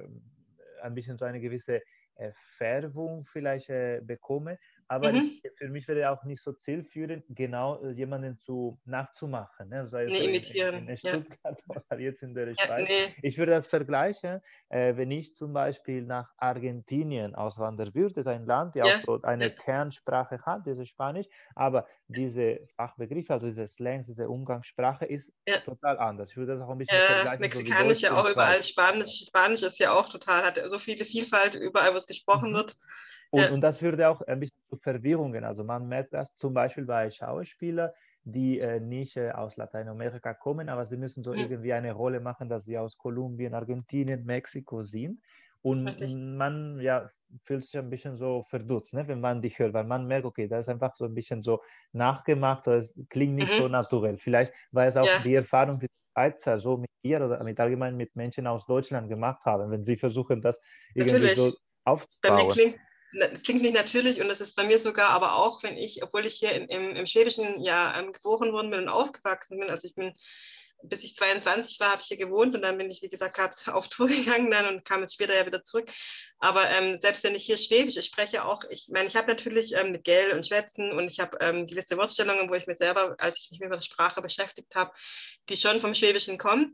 [0.82, 1.80] ein bisschen so eine gewisse
[2.16, 5.40] äh, Färbung vielleicht äh, bekomme, aber mhm.
[5.42, 9.68] ich, für mich wäre auch nicht so zielführend, genau äh, jemanden zu nachzumachen.
[9.68, 9.88] Ne?
[9.88, 10.74] Sei nee, imitieren.
[10.74, 11.76] In, in Stuttgart ja.
[11.90, 12.88] oder jetzt in der Schweiz.
[12.88, 13.14] Ja, nee.
[13.22, 18.26] Ich würde das vergleichen, äh, wenn ich zum Beispiel nach Argentinien auswandern würde, das ist
[18.26, 18.96] ein Land, das ja.
[18.96, 25.06] auch so eine Kernsprache hat, diese Spanisch, aber diese Fachbegriffe, also diese Slangs, diese Umgangssprache
[25.06, 25.32] ist
[25.64, 26.30] total anders.
[26.30, 27.40] Ich würde das auch ein bisschen vergleichen.
[27.40, 31.54] Mexikanisch so ja auch überall, Spanisch, Spanisch ist ja auch total, hat so viele Vielfalt,
[31.54, 32.56] überall, wo es gesprochen mhm.
[32.56, 32.76] wird.
[33.34, 33.50] Und, ja.
[33.50, 35.42] und das würde auch ein bisschen zu Verwirrungen.
[35.42, 37.90] Also man merkt das zum Beispiel bei Schauspielern,
[38.22, 41.38] die äh, nicht äh, aus Lateinamerika kommen, aber sie müssen so mhm.
[41.40, 45.20] irgendwie eine Rolle machen, dass sie aus Kolumbien, Argentinien, Mexiko sind.
[45.62, 46.14] Und Richtig.
[46.14, 47.10] man ja,
[47.42, 50.46] fühlt sich ein bisschen so verdutzt, ne, wenn man dich hört, weil man merkt, okay,
[50.46, 53.62] das ist einfach so ein bisschen so nachgemacht, das klingt nicht mhm.
[53.62, 54.16] so naturell.
[54.16, 55.18] Vielleicht war es auch ja.
[55.24, 59.44] die Erfahrung, die Schweizer so mit dir oder mit allgemein mit Menschen aus Deutschland gemacht
[59.44, 60.60] haben, wenn sie versuchen, das
[60.94, 61.36] irgendwie Natürlich.
[61.36, 61.52] so
[61.84, 62.36] aufzubauen.
[62.36, 62.78] Bei mir klingt,
[63.42, 66.34] klingt nicht natürlich und das ist bei mir sogar aber auch, wenn ich, obwohl ich
[66.34, 69.94] hier in, im, im Schwäbischen ja ähm, geboren worden bin und aufgewachsen bin, also ich
[69.94, 70.14] bin,
[70.82, 73.88] bis ich 22 war, habe ich hier gewohnt und dann bin ich, wie gesagt, auf
[73.88, 75.90] Tour gegangen dann und kam jetzt später ja wieder zurück.
[76.38, 79.74] Aber ähm, selbst wenn ich hier Schwäbisch, ich spreche auch, ich meine, ich habe natürlich
[79.74, 83.16] ähm, mit Gell und Schwätzen und ich habe ähm, gewisse Wortstellungen, wo ich mir selber,
[83.18, 84.92] als ich mich mit der Sprache beschäftigt habe,
[85.48, 86.72] die schon vom Schwäbischen kommen.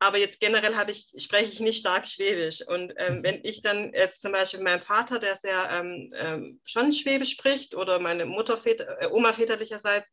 [0.00, 2.62] Aber jetzt generell habe ich, spreche ich nicht stark Schwäbisch.
[2.66, 3.24] Und ähm, mhm.
[3.24, 7.74] wenn ich dann jetzt zum Beispiel meinem Vater, der sehr ähm, ähm, schon Schwäbisch spricht,
[7.74, 10.08] oder meine Mutter, Väter, äh, Oma väterlicherseits,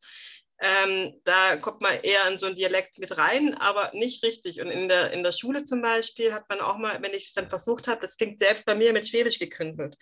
[0.62, 4.62] ähm, da kommt man eher in so einen Dialekt mit rein, aber nicht richtig.
[4.62, 7.34] Und in der, in der Schule zum Beispiel hat man auch mal, wenn ich es
[7.34, 9.98] dann versucht habe, das klingt selbst bei mir mit Schwäbisch gekünstelt.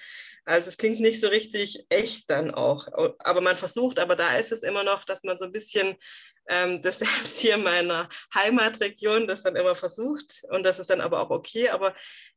[0.46, 2.88] Also es klingt nicht so richtig echt dann auch.
[3.20, 5.96] Aber man versucht, aber da ist es immer noch, dass man so ein bisschen
[6.48, 10.44] ähm, das selbst hier in meiner Heimatregion das dann immer versucht.
[10.50, 11.70] Und das ist dann aber auch okay.
[11.70, 11.94] Aber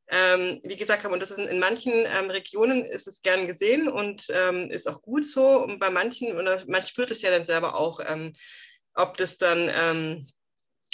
[0.08, 3.88] ähm, wie gesagt, und das ist in, in manchen ähm, Regionen ist es gern gesehen
[3.88, 5.62] und ähm, ist auch gut so.
[5.62, 8.32] Und bei manchen, oder man spürt es ja dann selber auch, ähm,
[8.94, 10.26] ob das dann ähm,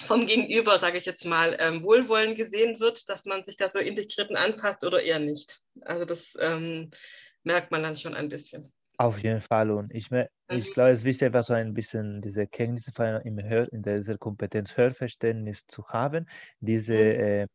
[0.05, 3.79] vom Gegenüber, sage ich jetzt mal, ähm, wohlwollend gesehen wird, dass man sich da so
[3.79, 5.61] integrierten anpasst oder eher nicht.
[5.83, 6.33] Also das
[7.45, 8.73] merkt man dann schon ein bisschen.
[8.99, 9.71] Auf jeden Fall.
[9.71, 10.11] Und ich,
[10.49, 12.93] ich glaube, es ist wichtig, einfach so ein bisschen diese Kenntnisse
[13.25, 16.27] im Hör, in dieser Kompetenz Hörverständnis zu haben.
[16.61, 17.01] Diese, mhm.
[17.01, 17.47] äh,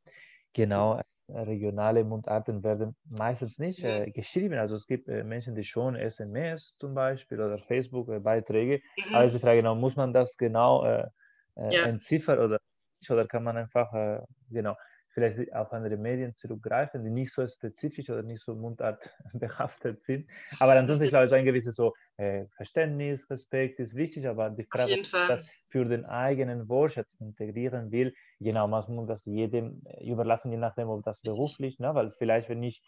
[0.53, 4.57] genau, regionale Mundarten werden meistens nicht äh, geschrieben.
[4.57, 8.81] Also es gibt äh, Menschen, die schon SMS zum Beispiel oder Facebook-Beiträge.
[8.97, 9.15] Mhm.
[9.15, 11.07] Aber ist die Frage, genau, muss man das genau äh,
[11.55, 12.59] äh entziffern oder
[12.99, 13.11] nicht?
[13.11, 14.75] Oder kann man einfach, äh, genau,
[15.17, 20.29] vielleicht auf andere Medien zurückgreifen, die nicht so spezifisch oder nicht so mundartbehaftet sind.
[20.59, 24.65] Aber ansonsten, ich glaube, so ein gewisses so, äh, Verständnis, Respekt ist wichtig, aber die
[24.65, 30.07] Frage, ob das für den eigenen Wortschatz integrieren will, genau, man muss das jedem äh,
[30.07, 31.95] überlassen, je nachdem, ob das beruflich, ne?
[31.95, 32.83] weil vielleicht, wenn ich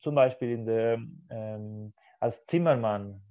[0.00, 1.00] zum Beispiel in der,
[1.30, 3.22] ähm, als Zimmermann,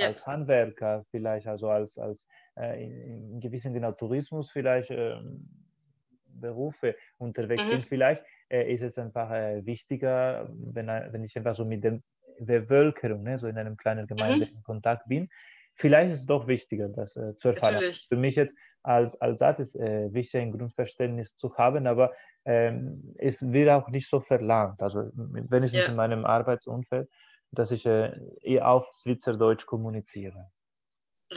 [0.00, 0.26] als ja.
[0.26, 2.26] Handwerker, vielleicht also als, als
[2.58, 5.65] äh, in, in gewissen genau Tourismus vielleicht ähm,
[6.40, 7.70] Berufe unterwegs mhm.
[7.70, 12.00] bin, vielleicht äh, ist es einfach äh, wichtiger, wenn, wenn ich einfach so mit der
[12.38, 14.56] Bevölkerung, ne, so in einem kleinen Gemeinde mhm.
[14.56, 15.28] in Kontakt bin.
[15.78, 17.74] Vielleicht ist es doch wichtiger, das äh, zu erfahren.
[17.74, 18.06] Natürlich.
[18.08, 22.12] Für mich jetzt als, als Satz ist äh, wichtig, ein Grundverständnis zu haben, aber
[22.46, 24.82] ähm, es wird auch nicht so verlangt.
[24.82, 25.84] Also wenn ich ja.
[25.86, 27.10] in meinem Arbeitsumfeld,
[27.50, 30.50] dass ich äh, eher auf Schweizerdeutsch kommuniziere.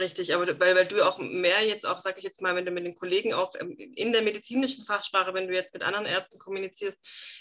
[0.00, 2.70] Richtig, aber weil, weil du auch mehr jetzt auch, sag ich jetzt mal, wenn du
[2.70, 6.98] mit den Kollegen auch in der medizinischen Fachsprache, wenn du jetzt mit anderen Ärzten kommunizierst,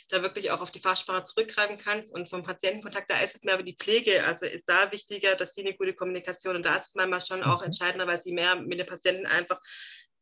[0.09, 3.53] da wirklich auch auf die Fachsprache zurückgreifen kannst und vom Patientenkontakt, da ist es mehr
[3.53, 6.89] aber die Pflege, also ist da wichtiger, dass sie eine gute Kommunikation und da ist
[6.89, 7.67] es manchmal schon auch mhm.
[7.67, 9.61] entscheidender, weil sie mehr mit den Patienten einfach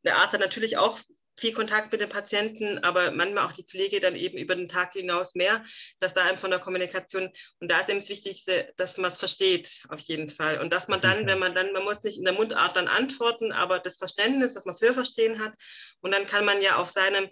[0.03, 0.99] der Arzt hat natürlich auch
[1.39, 4.93] viel Kontakt mit den Patienten, aber manchmal auch die Pflege dann eben über den Tag
[4.93, 5.63] hinaus mehr,
[5.99, 9.19] dass da einfach von der Kommunikation und da ist eben das Wichtigste, dass man es
[9.19, 10.59] versteht auf jeden Fall.
[10.59, 13.51] Und dass man dann, wenn man dann, man muss nicht in der Mundart dann antworten,
[13.51, 15.53] aber das Verständnis, dass man es Hörverstehen hat.
[16.01, 17.29] Und dann kann man ja auf seinem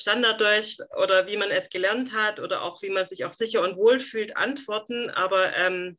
[0.00, 3.76] Standarddeutsch oder wie man es gelernt hat oder auch wie man sich auch sicher und
[3.76, 5.96] wohl fühlt antworten, aber ähm,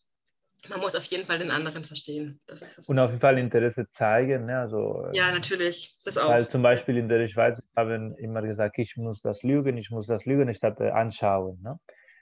[0.70, 2.40] man muss auf jeden Fall den anderen verstehen.
[2.88, 4.46] und auf jeden Fall Interesse zeigen.
[4.46, 4.60] Ne?
[4.60, 5.98] Also, ja, natürlich.
[6.06, 6.30] Das auch.
[6.30, 10.08] Weil zum Beispiel in der Schweiz haben immer gesagt, ich muss das lügen, ich muss
[10.08, 11.60] das lügen, statt äh, anschauen.
[11.64, 11.80] Ne?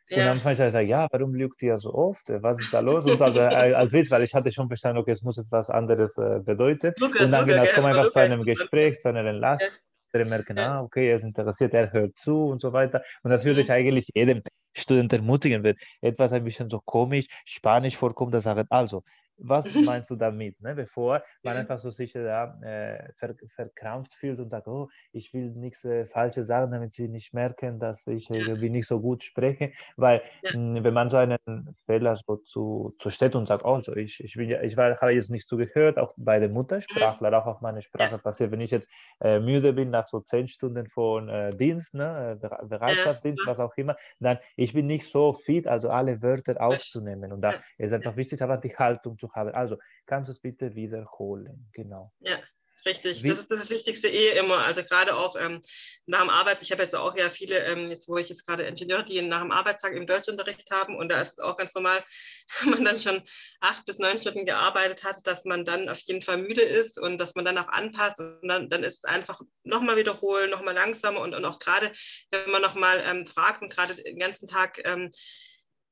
[0.09, 0.17] Ja.
[0.17, 2.29] Und dann habe ich gesagt, ja, warum lügt ihr so oft?
[2.29, 3.05] Was ist da los?
[3.05, 6.17] Und also äh, als Witz, weil ich hatte schon verstanden, okay, es muss etwas anderes
[6.17, 6.93] äh, bedeuten.
[6.97, 9.69] Luke, und dann Luke, genau, kommen wir einfach zu einem Gespräch, zu einer Entlastung.
[9.69, 9.79] Ja
[10.13, 13.03] merken, ah, okay, er ist interessiert, er hört zu und so weiter.
[13.23, 13.73] Und das würde ich mhm.
[13.73, 14.41] eigentlich jedem
[14.79, 19.03] Student ermutigen, wenn etwas ein bisschen so komisch, spanisch vorkommt, dann sagen, also,
[19.41, 20.61] was meinst du damit?
[20.61, 20.75] Ne?
[20.75, 21.59] Bevor man ja.
[21.61, 26.05] einfach so sicher da äh, ver, verkrampft fühlt und sagt, oh, ich will nichts äh,
[26.05, 29.71] Falsches sagen, damit sie nicht merken, dass ich irgendwie nicht so gut spreche.
[29.97, 30.57] Weil ja.
[30.57, 34.23] mh, wenn man so einen Fehler so zu, zu steht und sagt, oh, so, ich,
[34.23, 37.81] ich, bin, ich war, habe jetzt nicht zugehört, auch bei der Muttersprachler, auch auf meine
[37.81, 38.89] Sprache passiert, wenn ich jetzt
[39.21, 43.75] äh, müde bin nach so zehn Stunden von äh, Dienst, ne, äh, Bereitschaftsdienst, was auch
[43.77, 47.31] immer, dann ich bin nicht so fit, also alle Wörter aufzunehmen.
[47.31, 49.51] Und da ist einfach wichtig, aber die Haltung zu haben.
[49.51, 51.69] Also kannst du es bitte wiederholen?
[51.73, 52.11] Genau.
[52.19, 52.37] Ja.
[52.85, 54.59] Richtig, das ist das Wichtigste eh immer.
[54.59, 55.61] Also gerade auch ähm,
[56.05, 58.63] nach dem Arbeits, ich habe jetzt auch ja viele, ähm, jetzt wo ich jetzt gerade
[58.63, 62.01] Ingenieur, die nach dem Arbeitstag im Deutschunterricht haben und da ist es auch ganz normal,
[62.61, 63.21] wenn man dann schon
[63.59, 67.17] acht bis neun Stunden gearbeitet hat, dass man dann auf jeden Fall müde ist und
[67.17, 71.19] dass man dann auch anpasst und dann, dann ist es einfach nochmal wiederholen, nochmal langsamer
[71.19, 71.91] und, und auch gerade,
[72.31, 75.11] wenn man nochmal ähm, fragt und gerade den ganzen Tag ähm,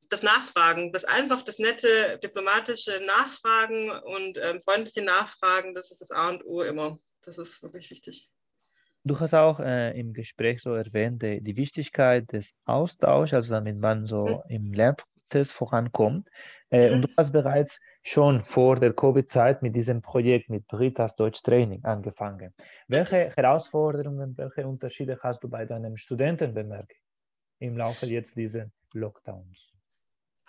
[0.10, 6.12] das Nachfragen, das einfach das nette diplomatische Nachfragen und ähm, freundliche Nachfragen, das ist das
[6.12, 6.98] A und O immer.
[7.24, 8.32] Das ist wirklich wichtig.
[9.04, 13.78] Du hast auch äh, im Gespräch so erwähnt, die, die Wichtigkeit des Austauschs, also damit
[13.78, 14.42] man so mhm.
[14.50, 16.30] im Lernprozess vorankommt.
[16.70, 16.96] Äh, mhm.
[16.96, 21.84] Und du hast bereits schon vor der Covid-Zeit mit diesem Projekt mit Britas Deutsch Training
[21.86, 22.54] angefangen.
[22.88, 26.98] Welche Herausforderungen, welche Unterschiede hast du bei deinen Studenten bemerkt
[27.60, 29.77] im Laufe jetzt dieser Lockdowns?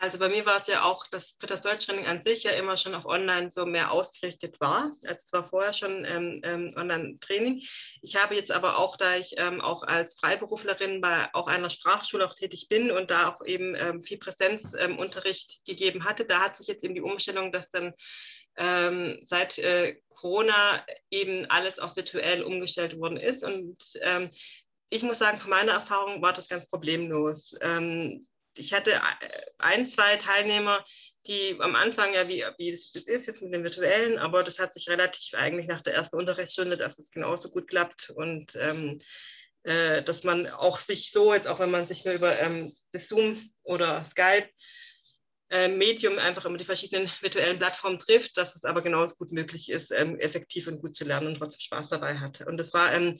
[0.00, 2.94] Also bei mir war es ja auch, dass das Deutschtraining an sich ja immer schon
[2.94, 4.92] auf Online so mehr ausgerichtet war.
[5.04, 7.60] Also es war vorher schon ähm, ähm, Online-Training.
[8.02, 12.24] Ich habe jetzt aber auch, da ich ähm, auch als Freiberuflerin bei auch einer Sprachschule
[12.24, 16.56] auch tätig bin und da auch eben ähm, viel Präsenzunterricht ähm, gegeben hatte, da hat
[16.56, 17.92] sich jetzt eben die Umstellung, dass dann
[18.56, 23.42] ähm, seit äh, Corona eben alles auf virtuell umgestellt worden ist.
[23.42, 23.76] Und
[24.90, 27.54] ich muss sagen, von meiner Erfahrung war das ganz problemlos.
[27.60, 28.26] Ähm,
[28.58, 29.00] ich hatte äh,
[29.58, 30.84] ein, zwei Teilnehmer,
[31.26, 34.72] die am Anfang ja, wie, wie das ist jetzt mit den virtuellen, aber das hat
[34.72, 38.98] sich relativ eigentlich nach der ersten Unterrichtsstunde, dass es genauso gut klappt und ähm,
[39.64, 43.08] äh, dass man auch sich so, jetzt auch wenn man sich nur über ähm, das
[43.08, 44.48] Zoom oder Skype
[45.50, 49.70] äh, Medium einfach immer die verschiedenen virtuellen Plattformen trifft, dass es aber genauso gut möglich
[49.70, 52.46] ist, ähm, effektiv und gut zu lernen und trotzdem Spaß dabei hat.
[52.46, 53.18] Und das war ähm,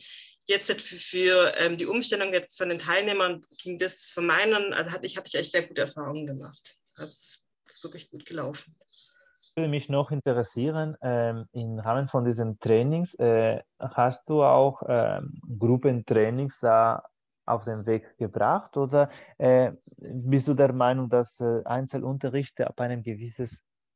[0.49, 4.91] jetzt für, für ähm, die Umstellung jetzt von den Teilnehmern ging das von meinen, also
[4.91, 6.77] hatte ich, habe ich echt sehr gute Erfahrungen gemacht.
[6.97, 8.75] Das ist wirklich gut gelaufen.
[9.55, 15.41] Würde mich noch interessieren, ähm, im Rahmen von diesen Trainings, äh, hast du auch ähm,
[15.59, 17.05] Gruppentrainings da
[17.45, 23.03] auf den Weg gebracht oder äh, bist du der Meinung, dass äh, Einzelunterrichte ab einem
[23.03, 23.49] gewissen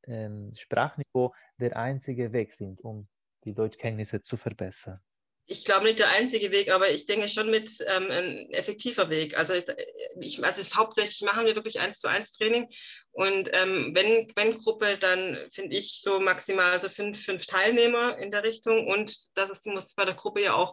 [0.05, 3.09] ähm, Sprachniveau der einzige Weg sind, um
[3.45, 5.01] die Deutschkenntnisse zu verbessern?
[5.47, 9.37] Ich glaube nicht der einzige Weg, aber ich denke schon mit ähm, ein effektiver Weg.
[9.37, 12.69] Also ich, also es hauptsächlich machen wir wirklich eins zu eins Training
[13.11, 18.31] und ähm, wenn, wenn Gruppe, dann finde ich so maximal so fünf, fünf Teilnehmer in
[18.31, 20.73] der Richtung und das ist, muss bei der Gruppe ja auch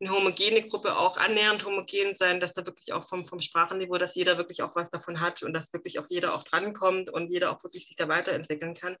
[0.00, 4.14] eine homogene Gruppe auch annähernd homogen sein, dass da wirklich auch vom, vom Sprachenniveau, dass
[4.14, 7.50] jeder wirklich auch was davon hat und dass wirklich auch jeder auch drankommt und jeder
[7.50, 8.96] auch wirklich sich da weiterentwickeln kann.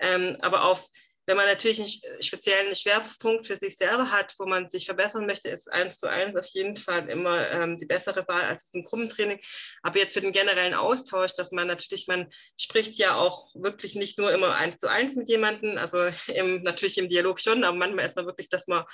[0.00, 0.88] Ähm, aber auf
[1.26, 5.48] wenn man natürlich einen speziellen Schwerpunkt für sich selber hat, wo man sich verbessern möchte,
[5.48, 9.40] ist eins zu eins auf jeden Fall immer ähm, die bessere Wahl als ein Gruppentraining.
[9.82, 14.18] Aber jetzt für den generellen Austausch, dass man natürlich, man spricht ja auch wirklich nicht
[14.18, 15.98] nur immer eins zu eins mit jemandem, also
[16.34, 18.84] im, natürlich im Dialog schon, aber manchmal erstmal wirklich, dass man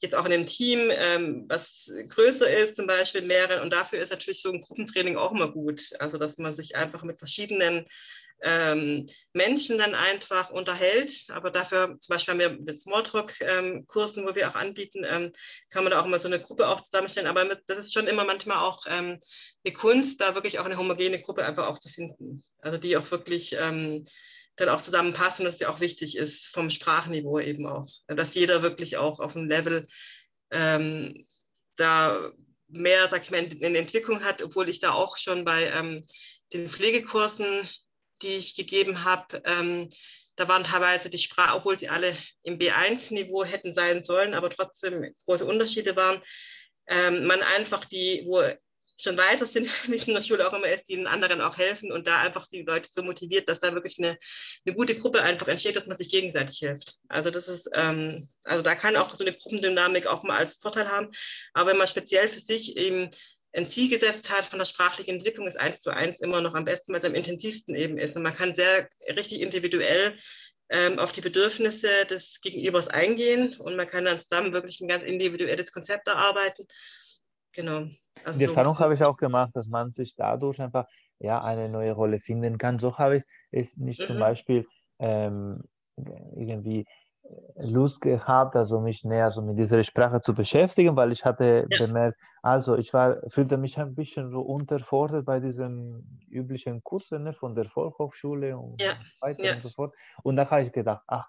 [0.00, 4.10] jetzt auch in einem Team, ähm, was größer ist, zum Beispiel mehrere, und dafür ist
[4.10, 5.90] natürlich so ein Gruppentraining auch immer gut.
[5.98, 7.86] Also dass man sich einfach mit verschiedenen
[8.42, 11.26] ähm, Menschen dann einfach unterhält.
[11.28, 15.32] Aber dafür, zum Beispiel haben wir mit Smalltalk-Kursen, ähm, wo wir auch anbieten, ähm,
[15.70, 17.28] kann man da auch immer so eine Gruppe auch zusammenstellen.
[17.28, 19.20] Aber mit, das ist schon immer manchmal auch ähm,
[19.66, 22.44] die Kunst, da wirklich auch eine homogene Gruppe einfach auch zu finden.
[22.58, 24.06] Also die auch wirklich ähm,
[24.56, 27.88] dann auch zusammenpassen und das ja auch wichtig ist vom Sprachniveau eben auch.
[28.08, 29.86] Dass jeder wirklich auch auf dem Level
[30.50, 31.26] ähm,
[31.76, 32.32] da
[32.68, 36.02] mehr, sag ich mal, in, in Entwicklung hat, obwohl ich da auch schon bei
[36.52, 37.68] den Pflegekursen
[38.22, 39.88] die ich gegeben habe, ähm,
[40.36, 45.12] da waren teilweise die Sprache, obwohl sie alle im B1-Niveau hätten sein sollen, aber trotzdem
[45.26, 46.22] große Unterschiede waren.
[46.86, 48.42] Ähm, man einfach die, wo
[49.02, 51.58] schon weiter sind, wie es in der Schule auch immer ist, die den anderen auch
[51.58, 54.18] helfen und da einfach die Leute so motiviert, dass da wirklich eine,
[54.64, 56.98] eine gute Gruppe einfach entsteht, dass man sich gegenseitig hilft.
[57.08, 60.88] Also das ist, ähm, also da kann auch so eine Gruppendynamik auch mal als Vorteil
[60.88, 61.10] haben.
[61.52, 63.10] Aber wenn man speziell für sich eben
[63.52, 66.64] ein Ziel gesetzt hat von der sprachlichen Entwicklung, ist eins zu eins immer noch am
[66.64, 68.16] besten, weil es am intensivsten eben ist.
[68.16, 70.16] Und man kann sehr richtig individuell
[70.70, 75.02] ähm, auf die Bedürfnisse des Gegenübers eingehen und man kann dann zusammen wirklich ein ganz
[75.04, 76.64] individuelles Konzept erarbeiten.
[77.52, 77.88] Genau.
[78.24, 80.86] Also die Erfahrung so habe ich auch gemacht, dass man sich dadurch einfach
[81.18, 82.78] ja, eine neue Rolle finden kann.
[82.78, 84.06] So habe ich es nicht mhm.
[84.06, 84.66] zum Beispiel
[85.00, 85.64] ähm,
[86.36, 86.86] irgendwie
[87.56, 91.86] Lust gehabt, also mich näher so mit dieser Sprache zu beschäftigen, weil ich hatte ja.
[91.86, 97.32] bemerkt, also ich war, fühlte mich ein bisschen so unterfordert bei diesen üblichen Kursen ne,
[97.32, 98.92] von der Volkshochschule und ja.
[99.20, 99.54] weiter ja.
[99.54, 99.94] und so fort.
[100.22, 101.28] Und da habe ich gedacht, ach,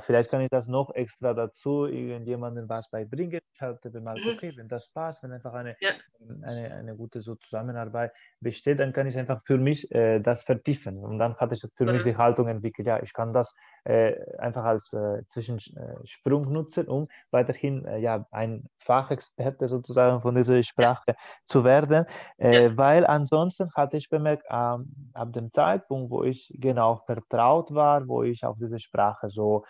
[0.00, 3.40] vielleicht kann ich das noch extra dazu irgendjemandem was beibringen.
[3.52, 4.32] Ich hatte bemerkt, mhm.
[4.32, 5.90] okay, wenn das passt, wenn einfach eine, ja.
[6.42, 10.98] eine, eine gute so Zusammenarbeit besteht, dann kann ich einfach für mich äh, das vertiefen.
[10.98, 11.92] Und dann hatte ich für mhm.
[11.92, 17.08] mich die Haltung entwickelt, ja, ich kann das äh, einfach als äh, Zwischensprung nutzen, um
[17.30, 21.14] weiterhin äh, ja, ein Fachexperte sozusagen von dieser Sprache
[21.46, 22.04] zu werden.
[22.38, 22.76] Äh, ja.
[22.76, 28.22] Weil ansonsten hatte ich bemerkt, ähm, ab dem Zeitpunkt, wo ich genau vertraut war, wo
[28.22, 29.64] ich auf diese Sprache so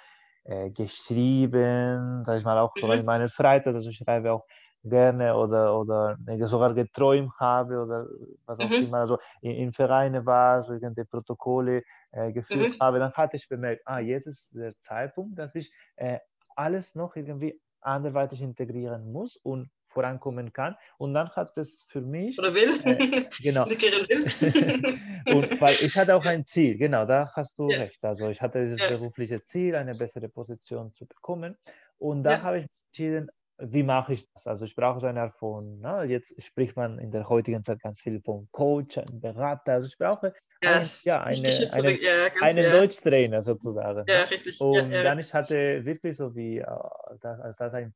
[0.45, 2.93] äh, geschrieben, sag ich mal, auch mhm.
[2.93, 4.45] in meiner Freizeit, also ich schreibe auch
[4.83, 8.07] gerne oder, oder sogar geträumt habe oder
[8.47, 8.87] was auch mhm.
[8.87, 12.81] immer, also in, in Vereine war, so irgendwelche Protokolle äh, geführt mhm.
[12.81, 16.19] habe, dann hatte ich bemerkt, ah, jetzt ist der Zeitpunkt, dass ich äh,
[16.57, 20.77] alles noch irgendwie anderweitig integrieren muss und vorankommen kann.
[20.99, 22.39] Und dann hat es für mich.
[22.39, 22.81] Oder will.
[22.85, 23.65] Äh, genau.
[23.67, 27.79] und weil ich hatte auch ein Ziel, genau, da hast du ja.
[27.79, 28.03] recht.
[28.05, 28.89] Also ich hatte dieses ja.
[28.89, 31.57] berufliche Ziel, eine bessere Position zu bekommen.
[31.99, 32.43] Und da ja.
[32.43, 33.31] habe ich entschieden,
[33.63, 34.47] wie mache ich das?
[34.47, 37.81] Also ich brauche so eine Art von, na, jetzt spricht man in der heutigen Zeit
[37.83, 39.75] ganz viel von Coach, einen Berater.
[39.75, 42.79] Also ich brauche ja, ein, ja eine, eine, ja, einen ja.
[42.79, 44.05] Deutschtrainer sozusagen.
[44.09, 44.61] Ja, richtig.
[44.61, 47.93] Und dann ich hatte wirklich so wie, äh, als das ein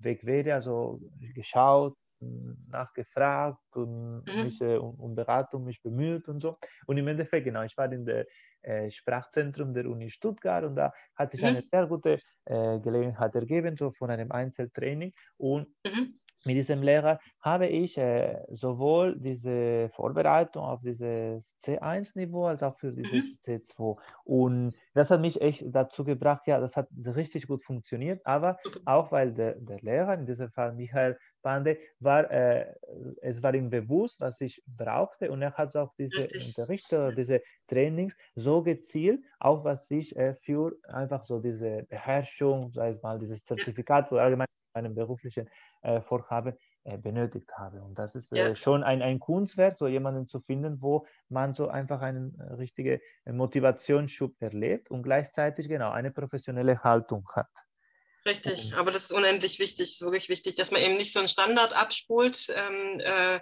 [0.00, 1.00] Pilgerweg wäre, also
[1.34, 1.96] geschaut,
[2.68, 4.44] nachgefragt und mhm.
[4.44, 6.56] mich äh, um, um, Beratung mich bemüht und so.
[6.86, 8.26] Und im Endeffekt, genau, ich war in der
[8.62, 11.48] äh, Sprachzentrum der Uni Stuttgart und da hatte ich mhm.
[11.48, 15.12] eine sehr gute äh, Gelegenheit ergeben, so von einem Einzeltraining.
[15.36, 22.62] Und mhm mit diesem Lehrer habe ich äh, sowohl diese Vorbereitung auf dieses C1-Niveau als
[22.62, 23.38] auch für dieses mhm.
[23.44, 23.98] C2.
[24.24, 29.12] Und das hat mich echt dazu gebracht, ja, das hat richtig gut funktioniert, aber auch
[29.12, 32.74] weil der, der Lehrer, in diesem Fall Michael Bande, war, äh,
[33.22, 35.30] es war ihm bewusst, was ich brauchte.
[35.30, 40.34] Und er hat auch diese Unterrichte oder diese Trainings so gezielt, auch was ich äh,
[40.34, 44.46] für einfach so diese Beherrschung, sei es mal dieses Zertifikat oder allgemein
[44.76, 45.48] meinem beruflichen
[45.82, 47.82] äh, Vorhaben äh, benötigt habe.
[47.82, 48.48] Und das ist ja.
[48.48, 52.54] Äh, schon ein, ein Kunstwerk, so jemanden zu finden, wo man so einfach einen äh,
[52.54, 57.50] richtigen Motivationsschub erlebt und gleichzeitig genau eine professionelle Haltung hat.
[58.26, 61.28] Richtig, aber das ist unendlich wichtig, ist wirklich wichtig, dass man eben nicht so einen
[61.28, 63.40] Standard abspult, ähm, äh,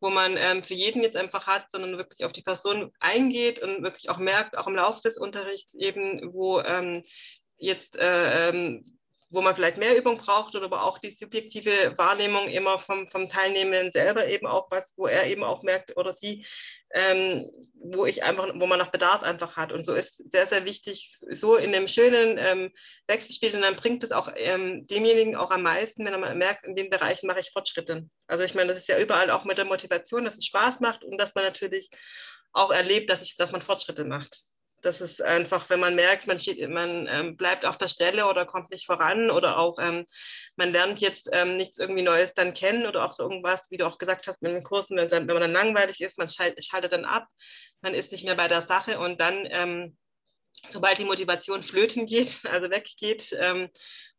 [0.00, 3.82] wo man ähm, für jeden jetzt einfach hat, sondern wirklich auf die Person eingeht und
[3.82, 7.02] wirklich auch merkt, auch im Laufe des Unterrichts eben, wo ähm,
[7.58, 8.98] jetzt äh, ähm,
[9.34, 13.28] wo man vielleicht mehr Übung braucht oder aber auch die subjektive Wahrnehmung immer vom, vom
[13.28, 16.46] Teilnehmenden selber eben auch was, wo er eben auch merkt oder sie,
[16.94, 19.72] ähm, wo ich einfach, wo man noch Bedarf einfach hat.
[19.72, 22.70] Und so ist sehr, sehr wichtig, so in einem schönen ähm,
[23.08, 26.76] Wechselspiel, und dann bringt es auch ähm, demjenigen auch am meisten, wenn er merkt, in
[26.76, 28.08] den Bereichen mache ich Fortschritte.
[28.28, 31.02] Also ich meine, das ist ja überall auch mit der Motivation, dass es Spaß macht
[31.04, 31.90] und dass man natürlich
[32.52, 34.44] auch erlebt, dass, ich, dass man Fortschritte macht.
[34.84, 38.70] Das ist einfach, wenn man merkt, man, man ähm, bleibt auf der Stelle oder kommt
[38.70, 40.04] nicht voran oder auch ähm,
[40.56, 43.86] man lernt jetzt ähm, nichts irgendwie Neues dann kennen oder auch so irgendwas, wie du
[43.86, 46.92] auch gesagt hast mit den Kursen, wenn, wenn man dann langweilig ist, man schalt, schaltet
[46.92, 47.26] dann ab,
[47.80, 49.96] man ist nicht mehr bei der Sache und dann, ähm,
[50.68, 53.68] sobald die Motivation flöten geht, also weggeht ähm,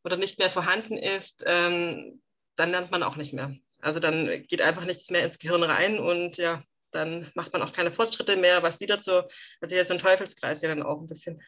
[0.04, 2.22] oder nicht mehr vorhanden ist, ähm,
[2.56, 3.56] dann lernt man auch nicht mehr.
[3.82, 6.64] Also dann geht einfach nichts mehr ins Gehirn rein und ja,
[6.96, 9.24] dann macht man auch keine Fortschritte mehr, was wieder so,
[9.62, 11.42] also jetzt so ein Teufelskreis ja dann auch ein bisschen.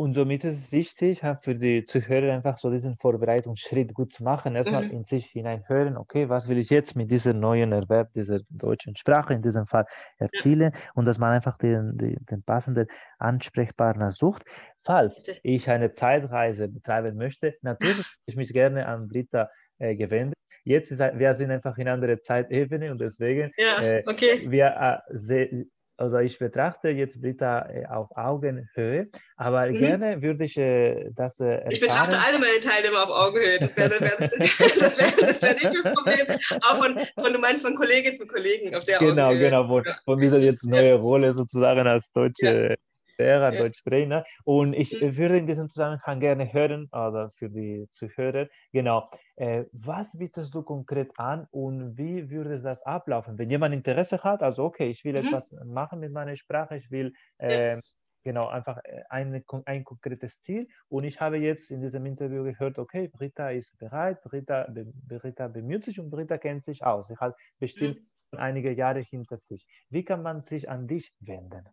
[0.00, 4.54] Und somit ist es wichtig, für die Zuhörer einfach so diesen Vorbereitungsschritt gut zu machen.
[4.54, 4.92] Erstmal mhm.
[4.92, 9.34] in sich hineinhören, okay, was will ich jetzt mit diesem neuen Erwerb dieser deutschen Sprache
[9.34, 9.86] in diesem Fall
[10.18, 10.80] erzielen ja.
[10.94, 12.86] und dass man einfach den, den, den passenden
[13.18, 14.44] Ansprechpartner sucht.
[14.84, 20.34] Falls ich eine Zeitreise betreiben möchte, natürlich ich mich gerne an Britta äh, gewendet.
[20.64, 24.44] Jetzt ist wir sind einfach in andere Zeitebene und deswegen ja, äh, okay.
[24.44, 25.64] äh, wir äh,
[26.00, 29.72] also ich betrachte jetzt Britta äh, auf Augenhöhe, aber mhm.
[29.72, 33.58] gerne würde ich äh, das äh, Ich betrachte alle meine Teilnehmer auf Augenhöhe.
[33.58, 36.38] Das wäre wär, das wär, das wär nicht das Problem.
[36.62, 39.50] Auch von, von, du meinst von Kollege zu Kollegen auf der genau, Augenhöhe.
[39.50, 42.76] Genau, von, von dieser jetzt neue Rolle sozusagen als deutsche.
[43.18, 43.50] Lehrer.
[43.52, 44.24] Deutschtrainer.
[44.44, 45.16] Und ich mhm.
[45.16, 50.62] würde in diesem Zusammenhang gerne hören, oder für die Zuhörer, genau, äh, was bietest du
[50.62, 53.38] konkret an und wie würde das ablaufen?
[53.38, 55.26] Wenn jemand Interesse hat, also okay, ich will mhm.
[55.26, 57.78] etwas machen mit meiner Sprache, ich will äh,
[58.24, 62.78] genau einfach äh, eine, ein konkretes Ziel und ich habe jetzt in diesem Interview gehört,
[62.78, 64.68] okay, Britta ist bereit, Britta,
[65.08, 67.08] Britta bemüht sich und Britta kennt sich aus.
[67.08, 68.00] Sie hat bestimmt
[68.32, 68.38] mhm.
[68.38, 69.66] einige Jahre hinter sich.
[69.88, 71.64] Wie kann man sich an dich wenden?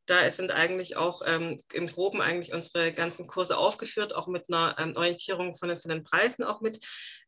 [0.05, 4.75] Da sind eigentlich auch ähm, im Groben eigentlich unsere ganzen Kurse aufgeführt, auch mit einer
[4.77, 6.83] ähm, Orientierung von den, von den, Preisen auch mit.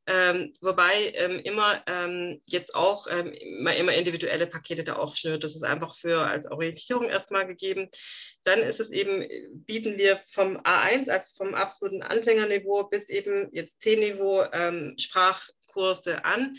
[0.08, 5.44] Ähm, wobei ähm, immer ähm, jetzt auch ähm, immer, immer, individuelle Pakete da auch schnürt.
[5.44, 7.90] Das ist einfach für als Orientierung erstmal gegeben.
[8.44, 9.26] Dann ist es eben,
[9.66, 14.46] bieten wir vom A1, also vom absoluten Anfängerniveau bis eben jetzt C-Niveau
[14.98, 16.56] Sprachkurse an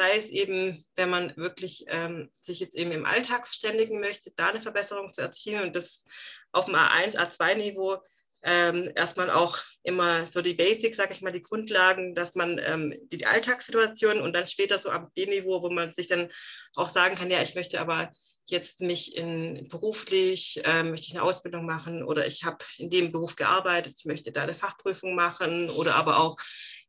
[0.00, 4.48] sei es eben, wenn man wirklich ähm, sich jetzt eben im Alltag verständigen möchte, da
[4.48, 6.06] eine Verbesserung zu erzielen und das
[6.52, 7.98] auf dem A1, A2-Niveau
[8.42, 12.94] ähm, erstmal auch immer so die Basics, sage ich mal, die Grundlagen, dass man ähm,
[13.12, 16.30] die Alltagssituation und dann später so ab dem Niveau, wo man sich dann
[16.74, 18.10] auch sagen kann, ja, ich möchte aber
[18.46, 23.12] jetzt mich in beruflich, äh, möchte ich eine Ausbildung machen oder ich habe in dem
[23.12, 26.38] Beruf gearbeitet, ich möchte da eine Fachprüfung machen oder aber auch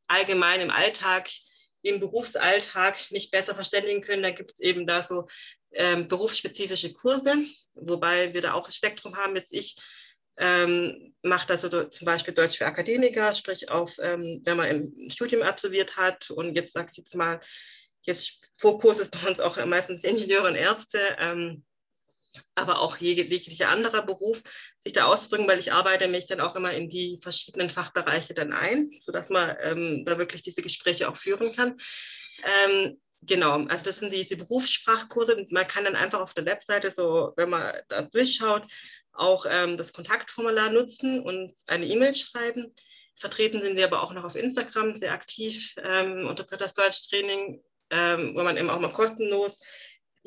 [0.07, 1.29] allgemein im Alltag
[1.83, 4.23] im Berufsalltag nicht besser verständigen können.
[4.23, 5.27] Da gibt es eben da so
[5.73, 7.33] ähm, berufsspezifische Kurse,
[7.75, 9.35] wobei wir da auch ein Spektrum haben.
[9.35, 9.75] Jetzt ich
[10.37, 15.11] ähm, mache das also zum Beispiel Deutsch für Akademiker, sprich auf, ähm, wenn man ein
[15.11, 17.39] Studium absolviert hat und jetzt sage ich jetzt mal,
[18.03, 20.99] jetzt Fokus ist bei uns auch meistens Ingenieure und Ärzte.
[21.19, 21.63] Ähm,
[22.55, 24.41] aber auch jeglicher anderer Beruf,
[24.79, 28.53] sich da auszubringen, weil ich arbeite mich dann auch immer in die verschiedenen Fachbereiche dann
[28.53, 31.79] ein, sodass man ähm, da wirklich diese Gespräche auch führen kann.
[32.43, 35.45] Ähm, genau, also das sind diese Berufssprachkurse.
[35.49, 38.63] Man kann dann einfach auf der Webseite, so wenn man da durchschaut,
[39.13, 42.73] auch ähm, das Kontaktformular nutzen und eine E-Mail schreiben.
[43.15, 47.61] Vertreten sind wir aber auch noch auf Instagram sehr aktiv ähm, unter Britta's Deutsch Training,
[47.89, 49.59] ähm, wo man eben auch mal kostenlos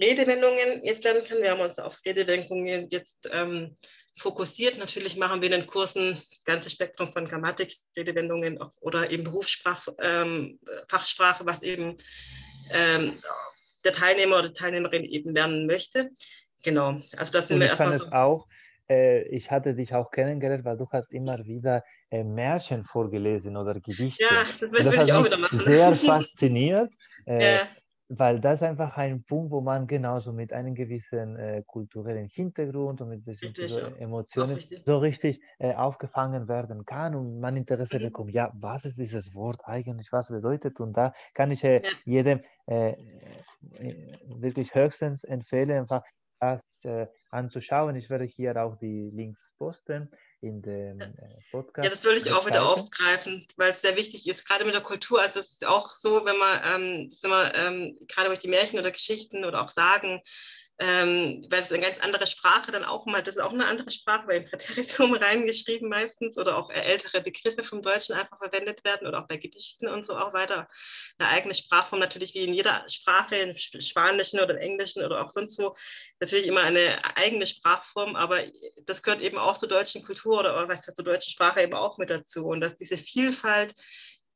[0.00, 1.38] Redewendungen jetzt lernen kann.
[1.38, 3.76] Wir haben uns auf Redewendungen jetzt ähm,
[4.18, 4.78] fokussiert.
[4.78, 9.94] Natürlich machen wir in den Kursen das ganze Spektrum von Grammatik, Redewendungen oder eben Berufssprache,
[10.00, 11.96] ähm, Fachsprache, was eben
[12.72, 13.18] ähm,
[13.84, 16.10] der Teilnehmer oder die Teilnehmerin eben lernen möchte.
[16.64, 18.10] Genau, also das sind wir erstmal so.
[18.12, 18.48] auch,
[18.88, 23.78] äh, ich hatte dich auch kennengelernt, weil du hast immer wieder äh, Märchen vorgelesen oder
[23.80, 24.24] Gedichte.
[24.24, 25.58] Ja, das, das ich auch wieder machen.
[25.58, 26.92] Sehr fasziniert.
[27.26, 27.68] Äh, ja
[28.08, 33.08] weil das einfach ein Punkt, wo man genauso mit einem gewissen äh, kulturellen Hintergrund und
[33.08, 34.82] mit bestimmten so Emotionen richtig.
[34.84, 38.04] so richtig äh, aufgefangen werden kann und man Interesse mhm.
[38.04, 41.90] bekommt, ja, was ist dieses Wort eigentlich, was bedeutet und da kann ich äh, ja.
[42.04, 42.96] jedem äh, äh,
[44.26, 46.04] wirklich höchstens empfehlen, einfach
[46.40, 47.96] das äh, anzuschauen.
[47.96, 50.10] Ich werde hier auch die Links posten
[50.44, 51.14] in dem äh,
[51.50, 51.84] Podcast.
[51.84, 54.82] Ja, das würde ich auch wieder aufgreifen, weil es sehr wichtig ist, gerade mit der
[54.82, 55.20] Kultur.
[55.20, 58.90] Also das ist auch so, wenn man, ähm, immer, ähm, gerade durch die Märchen oder
[58.90, 60.20] Geschichten oder auch Sagen,
[60.80, 63.92] ähm, weil es eine ganz andere Sprache dann auch mal, das ist auch eine andere
[63.92, 69.06] Sprache, weil im Präteritum reingeschrieben meistens oder auch ältere Begriffe vom Deutschen einfach verwendet werden
[69.06, 70.66] oder auch bei Gedichten und so auch weiter.
[71.18, 75.30] Eine eigene Sprachform natürlich wie in jeder Sprache, im Spanischen oder im Englischen oder auch
[75.30, 75.76] sonst wo,
[76.18, 78.38] natürlich immer eine eigene Sprachform, aber
[78.84, 82.10] das gehört eben auch zur deutschen Kultur oder was zur deutschen Sprache eben auch mit
[82.10, 83.74] dazu und dass diese Vielfalt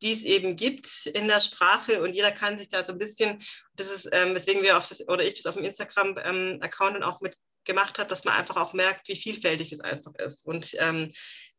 [0.02, 3.42] die es eben gibt in der Sprache und jeder kann sich da so ein bisschen,
[3.74, 7.02] das ist, ähm, weswegen wir auf das, oder ich das auf dem Instagram-Account ähm, dann
[7.02, 11.12] auch mitgemacht habe, dass man einfach auch merkt, wie vielfältig es einfach ist und ähm,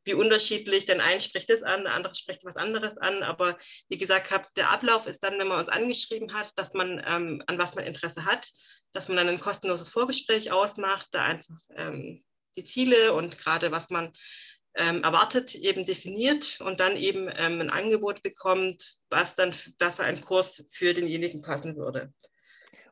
[0.06, 3.58] wie unterschiedlich, denn ein spricht das an, der andere spricht was anderes an, aber
[3.90, 7.44] wie gesagt, hab, der Ablauf ist dann, wenn man uns angeschrieben hat, dass man, ähm,
[7.48, 8.50] an was man Interesse hat,
[8.94, 12.24] dass man dann ein kostenloses Vorgespräch ausmacht, da einfach ähm,
[12.56, 14.12] die Ziele und gerade was man
[14.80, 20.04] ähm, erwartet, eben definiert und dann eben ähm, ein Angebot bekommt, was dann das für
[20.04, 22.14] einen Kurs für denjenigen passen würde.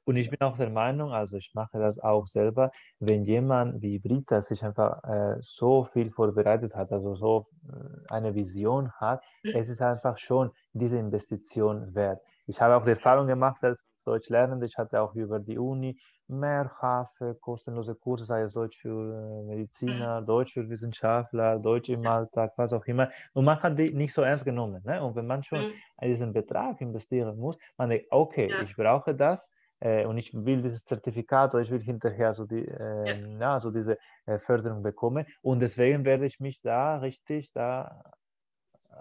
[0.07, 3.99] Und ich bin auch der Meinung, also ich mache das auch selber, wenn jemand wie
[3.99, 9.51] Brita sich einfach äh, so viel vorbereitet hat, also so äh, eine Vision hat, mhm.
[9.55, 12.21] es ist einfach schon diese Investition wert.
[12.45, 15.99] Ich habe auch die Erfahrung gemacht, selbst Deutsch lernend, ich hatte auch über die Uni
[16.27, 22.53] mehrfache kostenlose Kurse, sei es Deutsch für äh, Mediziner, Deutsch für Wissenschaftler, Deutsch im Alltag,
[22.57, 23.09] was auch immer.
[23.33, 24.81] Und man hat die nicht so ernst genommen.
[24.85, 25.03] Ne?
[25.03, 26.05] Und wenn man schon mhm.
[26.05, 30.83] diesen Betrag investieren muss, man denkt, okay, ich brauche das äh, und ich will dieses
[30.83, 33.39] Zertifikat oder ich will hinterher so, die, äh, ja.
[33.39, 33.59] ja.
[33.59, 35.25] so diese äh, Förderung bekommen.
[35.41, 38.03] Und deswegen werde ich mich da richtig da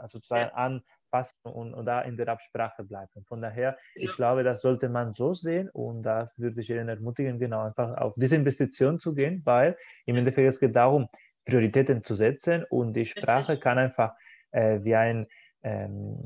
[0.07, 0.54] sozusagen ja.
[0.54, 3.24] an passen und, und da in der Absprache bleiben.
[3.26, 7.38] Von daher, ich glaube, das sollte man so sehen und das würde ich Ihnen ermutigen,
[7.38, 11.09] genau einfach auf diese Investition zu gehen, weil im Endeffekt es geht darum,
[11.44, 14.14] Prioritäten zu setzen und die Sprache kann einfach
[14.50, 15.26] äh, wie ein
[15.66, 16.16] ähm,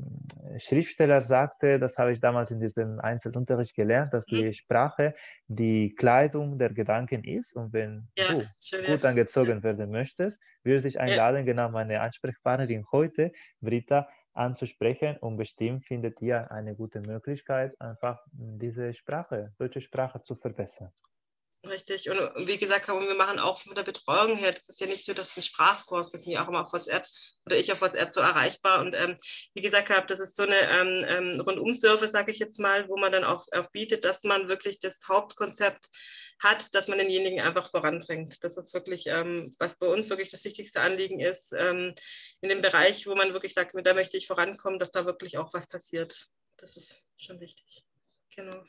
[0.58, 4.52] Schriftsteller sagte, das habe ich damals in diesem Einzelunterricht gelernt, dass die mhm.
[4.52, 5.14] Sprache
[5.46, 7.54] die Kleidung der Gedanken ist.
[7.54, 8.46] Und wenn ja, du
[8.86, 15.86] gut angezogen werden möchtest, würde ich einladen, genau meine Ansprechpartnerin heute, Britta, anzusprechen und bestimmt
[15.86, 20.92] findet ihr eine gute Möglichkeit, einfach diese Sprache, deutsche Sprache zu verbessern.
[21.68, 22.08] Richtig.
[22.08, 22.18] Und
[22.48, 25.36] wie gesagt, wir machen auch mit der Betreuung her, das ist ja nicht so, dass
[25.36, 27.04] ein Sprachkurs, wir sind ja auch immer auf WhatsApp
[27.44, 28.80] oder ich auf WhatsApp so erreichbar.
[28.80, 29.18] Und ähm,
[29.52, 33.12] wie gesagt, das ist so eine ähm, ähm Rundum-Service, sage ich jetzt mal, wo man
[33.12, 35.90] dann auch, auch bietet, dass man wirklich das Hauptkonzept
[36.40, 38.42] hat, dass man denjenigen einfach voranbringt.
[38.42, 41.94] Das ist wirklich, ähm, was bei uns wirklich das wichtigste Anliegen ist, ähm,
[42.40, 45.52] in dem Bereich, wo man wirklich sagt, da möchte ich vorankommen, dass da wirklich auch
[45.52, 46.28] was passiert.
[46.56, 47.84] Das ist schon wichtig.
[48.34, 48.64] Genau.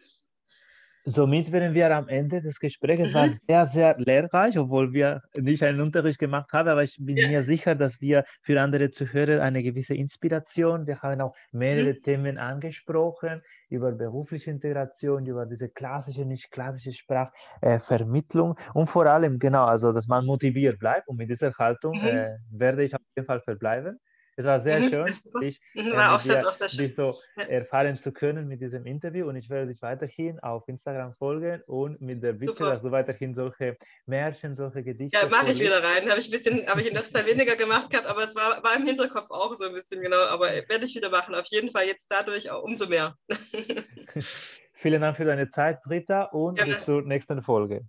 [1.06, 3.02] Somit wären wir am Ende des Gesprächs.
[3.02, 3.38] Es war mhm.
[3.48, 7.28] sehr, sehr lehrreich, obwohl wir nicht einen Unterricht gemacht haben, aber ich bin ja.
[7.28, 12.04] mir sicher, dass wir für andere Zuhörer eine gewisse Inspiration, wir haben auch mehrere mhm.
[12.04, 19.40] Themen angesprochen, über berufliche Integration, über diese klassische, nicht klassische Sprachvermittlung äh, und vor allem,
[19.40, 22.08] genau, also, dass man motiviert bleibt und mit dieser Haltung mhm.
[22.08, 24.00] äh, werde ich auf jeden Fall verbleiben.
[24.38, 25.06] Es war sehr schön,
[25.42, 25.60] dich,
[25.96, 26.44] auch, dir,
[26.78, 31.14] dich so erfahren zu können mit diesem Interview und ich werde dich weiterhin auf Instagram
[31.16, 32.72] folgen und mit der Bitte, Super.
[32.72, 35.20] dass du weiterhin solche Märchen, solche Gedichte.
[35.22, 36.10] Ja, mache ich wieder rein.
[36.10, 38.64] Habe ich ein bisschen, habe ich in letzter Zeit weniger gemacht gehabt, aber es war,
[38.64, 40.22] war im Hinterkopf auch so ein bisschen genau.
[40.30, 41.36] Aber werde ich wieder machen.
[41.36, 43.18] Auf jeden Fall jetzt dadurch auch umso mehr.
[44.74, 46.74] Vielen Dank für deine Zeit, Britta, und Gerne.
[46.74, 47.86] bis zur nächsten Folge.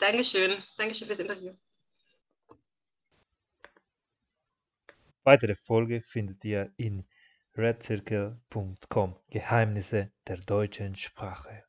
[0.00, 0.52] Dankeschön.
[0.76, 1.52] Dankeschön fürs Interview.
[5.26, 7.04] Weitere Folge findet ihr in
[7.56, 11.65] redcircle.com Geheimnisse der deutschen Sprache.